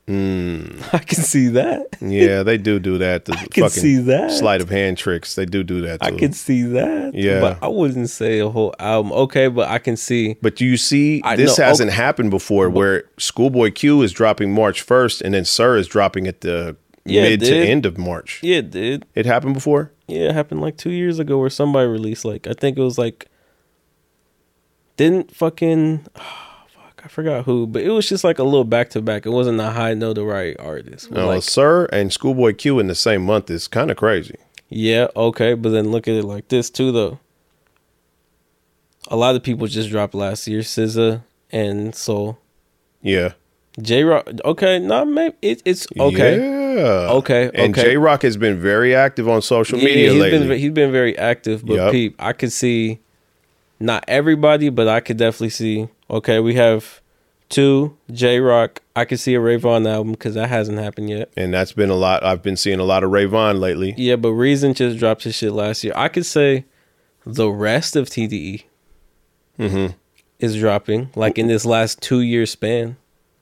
[0.09, 1.85] I can see that.
[2.01, 3.25] Yeah, they do do that.
[3.25, 4.31] The can see that.
[4.31, 5.35] sleight of hand tricks.
[5.35, 6.01] They do do that.
[6.01, 6.07] Too.
[6.07, 7.13] I could see that.
[7.13, 7.39] Yeah.
[7.41, 9.11] But I wouldn't say a whole album.
[9.11, 11.97] Okay, but I can see But do you see, I this know, hasn't okay.
[11.97, 16.41] happened before where Schoolboy Q is dropping March 1st and then Sir is dropping at
[16.41, 16.75] the
[17.09, 18.39] Yeah, mid to end of March.
[18.43, 19.05] Yeah, it did.
[19.15, 19.91] It happened before?
[20.07, 22.97] Yeah, it happened like two years ago where somebody released like I think it was
[22.97, 23.27] like
[24.97, 26.19] didn't fucking oh,
[26.67, 29.25] fuck I forgot who, but it was just like a little back to back.
[29.25, 31.11] It wasn't a high notoriety artist.
[31.11, 34.35] No, like Sir and Schoolboy Q in the same month is kind of crazy.
[34.69, 37.19] yeah, okay, but then look at it like this too though.
[39.07, 42.37] A lot of people just dropped last year, SZA and Soul.
[43.01, 43.33] Yeah.
[43.81, 46.37] Jay Rock, okay, no, maybe it, it's okay.
[46.37, 46.58] Yeah.
[46.79, 47.89] Okay, And okay.
[47.89, 50.47] Jay Rock has been very active on social Yeah, media he's lately.
[50.47, 51.91] been he's been very active, but Yup.
[51.91, 52.99] peep, I could see
[53.79, 55.87] not everybody, but I could definitely see.
[56.09, 57.01] Okay, we have
[57.49, 58.81] two Jay Rock.
[58.95, 61.29] I could see a Ray Vaughn album because that hasn't happened yet.
[61.37, 62.23] and that's been a lot.
[62.23, 63.93] I've been seeing a lot of Ray Vaughn lately.
[63.97, 65.93] Yeah, but Reason just dropped his shit last year.
[65.95, 66.65] I could say
[67.25, 68.63] the rest of TDE
[69.57, 69.93] Mm-hmm.
[70.39, 72.95] is dropping like in this last two year span.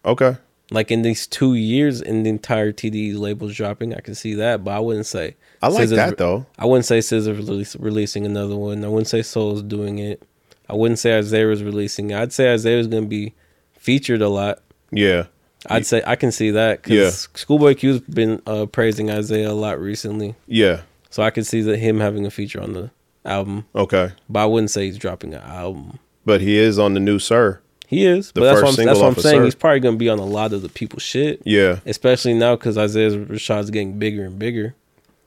[0.06, 0.38] Okay.
[0.70, 4.64] Like in these two years, in the entire TDE labels dropping, I can see that,
[4.66, 5.36] but I wouldn't say.
[5.62, 6.46] I like SZA's that though.
[6.60, 8.84] I wouldn't say SZA release, releasing another one.
[8.84, 10.22] I wouldn't say Soul's doing it.
[10.70, 12.18] I wouldn't say Isaiah was releasing it.
[12.20, 13.34] I'd say Isaiah's going to be
[13.80, 14.60] featured a lot.
[14.92, 15.28] Yeah.
[15.70, 17.10] I'd say I can see that because Yeah.
[17.40, 20.82] Schoolboy Q's been uh, praising Isaiah a lot recently, Yeah.
[21.10, 22.92] so I could see that him having a feature on the
[23.26, 23.66] album.
[23.74, 24.12] Okay.
[24.30, 26.00] But I wouldn't say he's dropping an album.
[26.26, 27.62] But he is on the new Sir.
[27.88, 29.44] He is, The but that's what I'm, that's what I'm saying.
[29.46, 31.80] He's probably going to be on a lot of the people's shit, Yeah.
[31.86, 34.76] especially now because Isaiah Rashad's getting bigger and bigger.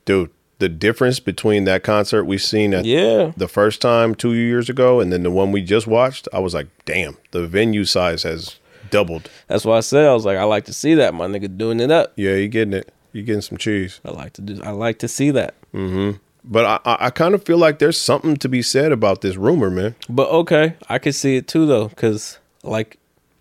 [0.04, 0.30] Dude.
[0.58, 3.32] the difference between that concert we've seen at Yeah.
[3.34, 6.52] the first time two years ago and then the one we just watched, I was
[6.52, 8.56] like, damn, the venue size has
[8.90, 9.30] doubled.
[9.48, 11.80] That's why I said I was like, I like to see that my nigga doing
[11.80, 12.12] it up.
[12.16, 12.92] Yeah, you getting it.
[13.14, 14.00] You getting some cheese.
[14.04, 14.60] I like to do.
[14.62, 15.54] I like to see that.
[15.74, 16.18] Mm-hmm.
[16.44, 19.36] But I, I, I kind of feel like there's something to be said about this
[19.36, 19.94] rumor, man.
[20.10, 22.98] But okay, I could see it too though, because like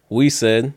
[0.09, 0.73] we said,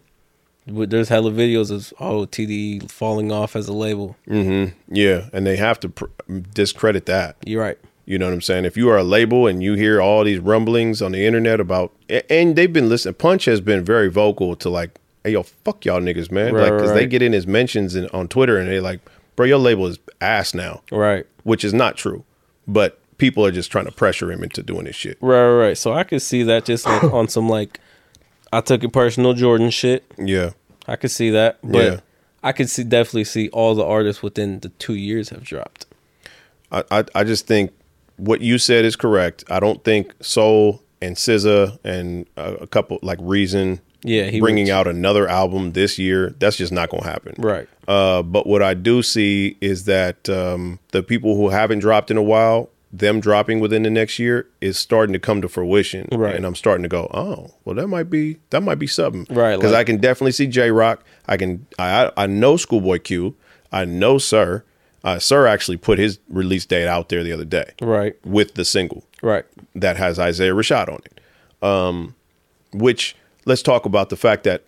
[0.67, 4.17] there's hella videos of oh TDE falling off as a label.
[4.29, 4.77] Mm-hmm.
[4.95, 6.07] Yeah, and they have to pr-
[6.55, 7.37] discredit that.
[7.45, 7.79] You're right.
[8.05, 8.65] You know what I'm saying?
[8.65, 11.93] If you are a label and you hear all these rumblings on the internet about,
[12.29, 16.01] and they've been listening, Punch has been very vocal to like, hey, yo, fuck y'all
[16.01, 16.53] niggas, man.
[16.53, 19.01] Right, like, because right, they get in his mentions in, on Twitter and they like,
[19.37, 21.27] bro, your label is ass now, Right.
[21.45, 22.25] which is not true.
[22.67, 25.17] But people are just trying to pressure him into doing this shit.
[25.21, 25.41] Right.
[25.49, 25.67] Right.
[25.69, 25.79] right.
[25.79, 27.79] So I could see that just like on some like,
[28.53, 30.05] I took it personal Jordan shit.
[30.19, 30.51] Yeah.
[30.87, 32.01] I could see that, but Yeah.
[32.43, 35.87] I could see definitely see all the artists within the two years have dropped.
[36.71, 37.73] I, I, I just think
[38.17, 39.45] what you said is correct.
[39.49, 44.71] I don't think Soul and SZA and a, a couple like Reason Yeah, he bringing
[44.71, 47.35] out another album this year, that's just not going to happen.
[47.39, 47.69] Right.
[47.87, 52.17] Uh, but what I do see is that um, the people who haven't dropped in
[52.17, 56.07] a while, them dropping within the next year is starting to come to fruition.
[56.13, 56.35] Right.
[56.37, 59.27] And I'm starting to go, oh, well, that might be that might be something.
[59.35, 61.03] Right, Because like- I can definitely see Jay Rock.
[61.27, 63.35] I can I I know Schoolboy Q.
[63.73, 64.65] I know Sir.
[65.05, 68.15] Uh, Sir actually put his release date out there the other day Right.
[68.25, 69.45] with the single Right.
[69.75, 71.21] that has Isaiah Rashad on it.
[71.67, 72.15] Um,
[72.73, 73.17] which
[73.47, 74.63] let's talk about the fact that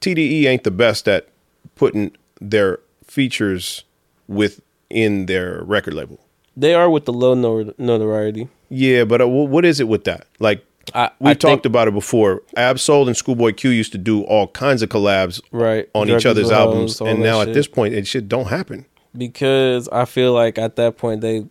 [0.00, 1.28] TDE ain't the best at
[1.74, 3.84] putting their features
[4.28, 6.20] within their record label.
[6.56, 7.34] They are with the low
[7.78, 8.48] notoriety.
[8.68, 10.26] Yeah, but uh, what is it with that?
[10.38, 10.64] Like
[10.94, 12.42] I- we I talked think- about it before.
[12.56, 15.88] Ab-Soul and Schoolboy Q used to do all kinds of collabs Right.
[15.94, 17.48] on each other's albums, and now shit.
[17.48, 18.86] at this point, it shit don't happen.
[19.16, 21.46] because I feel like at that point they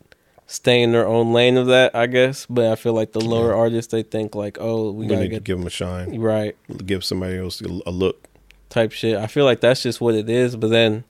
[0.47, 2.45] stay in their own lane of that, I guess.
[2.49, 5.27] But I feel like the lower artists they think like, oh, we We gotta need
[5.29, 6.55] to get give them a shine, right
[6.85, 8.27] give somebody else a a look.
[8.69, 9.17] type shit.
[9.17, 10.55] I feel like that's just what it is.
[10.55, 11.03] But then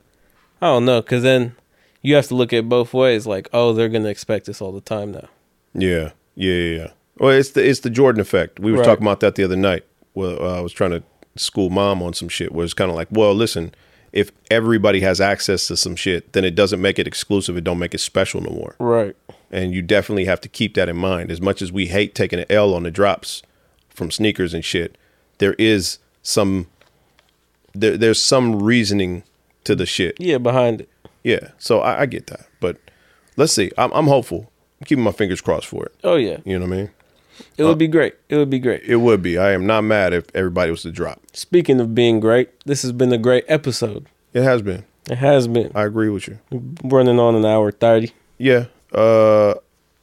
[0.61, 1.55] I don't know, because then
[2.03, 3.25] you have to look at both ways.
[3.25, 5.27] Like, oh, they're gonna expect this all the time now.
[5.73, 6.77] Yeah, yeah, yeah.
[6.77, 6.87] yeah.
[7.17, 8.59] Well, it's the it's the Jordan effect.
[8.59, 8.85] We were Right.
[8.85, 9.83] talking about that the other night.
[10.13, 11.01] Well, uh, I was trying to
[11.35, 12.51] school mom on some shit.
[12.51, 13.73] Where it's kind of like, well, listen,
[14.11, 17.57] if everybody has access to some shit, then it doesn't make it exclusive.
[17.57, 18.75] It don't make it special no more.
[18.79, 19.15] Right.
[19.51, 21.31] And you definitely have to keep that in mind.
[21.31, 23.41] As much as we hate taking an L on the drops
[23.89, 24.97] from sneakers and shit,
[25.37, 26.67] there is some
[27.75, 29.23] there, there's some reasoning
[29.63, 30.15] to the shit.
[30.19, 30.89] Yeah, behind it.
[31.23, 31.49] Yeah.
[31.57, 32.77] So I, I get that, but
[33.37, 33.71] let's see.
[33.77, 34.51] I'm, I'm hopeful.
[34.81, 35.95] I'm keeping my fingers crossed for it.
[36.03, 36.89] Oh yeah, You know what I mean?
[37.57, 38.13] it would be great.
[38.29, 38.83] It would be great.
[38.83, 39.37] It would be.
[39.37, 41.19] I am not mad if everybody was to drop.
[41.33, 44.05] Speaking of being great, this has been a great episode.
[44.33, 44.83] It has been.
[45.09, 46.39] It has been I agree with you.
[46.83, 48.11] running on an hour thirty.
[48.37, 48.65] Yeah.
[48.93, 49.55] Uh,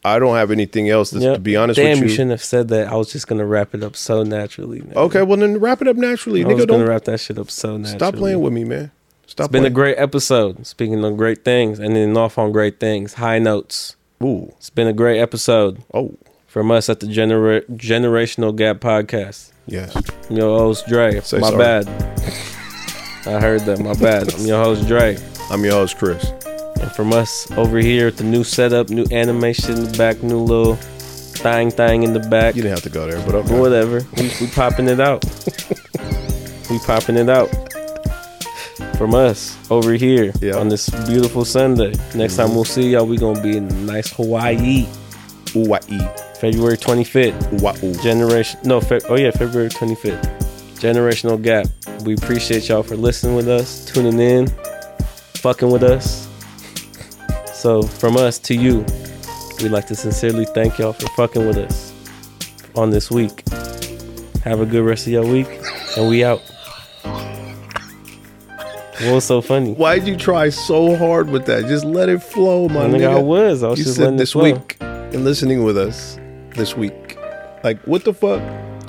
[0.04, 1.10] I don't have anything else.
[1.10, 1.34] To, Yep.
[1.34, 2.10] to be honest Damn, with you you.
[2.10, 2.88] shouldn't have said that.
[2.88, 4.80] I was just gonna wrap it up so naturally.
[4.80, 4.96] nigga.
[4.96, 6.66] okay, well then wrap it up naturally, I was nigga.
[6.68, 7.98] gonna Don't wrap that shit up so naturally.
[7.98, 8.90] stop playing with me, man.
[9.30, 9.44] Stop.
[9.44, 10.66] It's been a great episode.
[10.66, 13.94] Speaking of great things, and then off on great things, high notes.
[14.20, 14.52] Ooh.
[14.56, 16.16] It's been a great episode Oh.
[16.48, 19.52] from us at the Genera- Generational Gap Podcast.
[19.68, 19.94] Yes.
[19.94, 21.20] I'm your host Dre.
[21.20, 21.58] Say my sorry.
[21.84, 21.88] bad.
[23.24, 23.78] I heard that.
[23.78, 24.34] My bad.
[24.34, 25.16] I'm your host Dre.
[25.48, 26.32] I'm your host, Chris.
[26.80, 30.38] And from us over here at the new setup, new animation in the back, new
[30.38, 32.56] little thing thing in the back.
[32.56, 33.60] You didn't have to go there, but okay.
[33.60, 34.00] Whatever.
[34.16, 35.24] We, we popping it out.
[36.70, 37.48] we popping it out.
[39.00, 40.58] From us over here Yeah.
[40.58, 41.94] on this beautiful Sunday.
[42.14, 42.54] Next time mm-hmm.
[42.54, 44.86] we'll see y'all, we gonna be in nice Hawaii,
[45.56, 46.20] Ooh, I eat.
[46.36, 47.82] February 25th.
[47.82, 50.22] Ooh, Generation, no, Fe- oh yeah, February 25th.
[50.74, 51.66] Generational Gap.
[52.04, 54.48] We appreciate y'all for listening with us, tuning in,
[55.36, 56.28] fucking with us.
[57.54, 58.84] So from us to you,
[59.62, 61.94] we'd like to sincerely thank y'all for fucking with us
[62.74, 63.48] on this week.
[64.44, 65.48] Have a good rest of your week,
[65.96, 66.42] and we out.
[69.02, 69.72] What was so funny?
[69.74, 71.66] Why'd you try so hard with that?
[71.66, 73.62] Just let it flow, my I think I was.
[73.62, 76.18] I was you just said this week and listening with us
[76.54, 77.16] this week.
[77.64, 78.42] Like, what the fuck?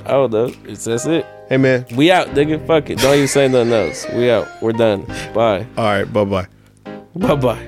[0.07, 1.25] Oh, no, it's that's it.
[1.47, 1.85] Hey, man.
[1.95, 2.65] We out, nigga.
[2.67, 2.97] Fuck it.
[2.99, 4.05] Don't even say nothing else.
[4.13, 4.47] We out.
[4.61, 5.03] We're done.
[5.33, 5.65] Bye.
[5.77, 6.11] All right.
[6.11, 6.47] Bye bye.
[7.15, 7.67] Bye bye.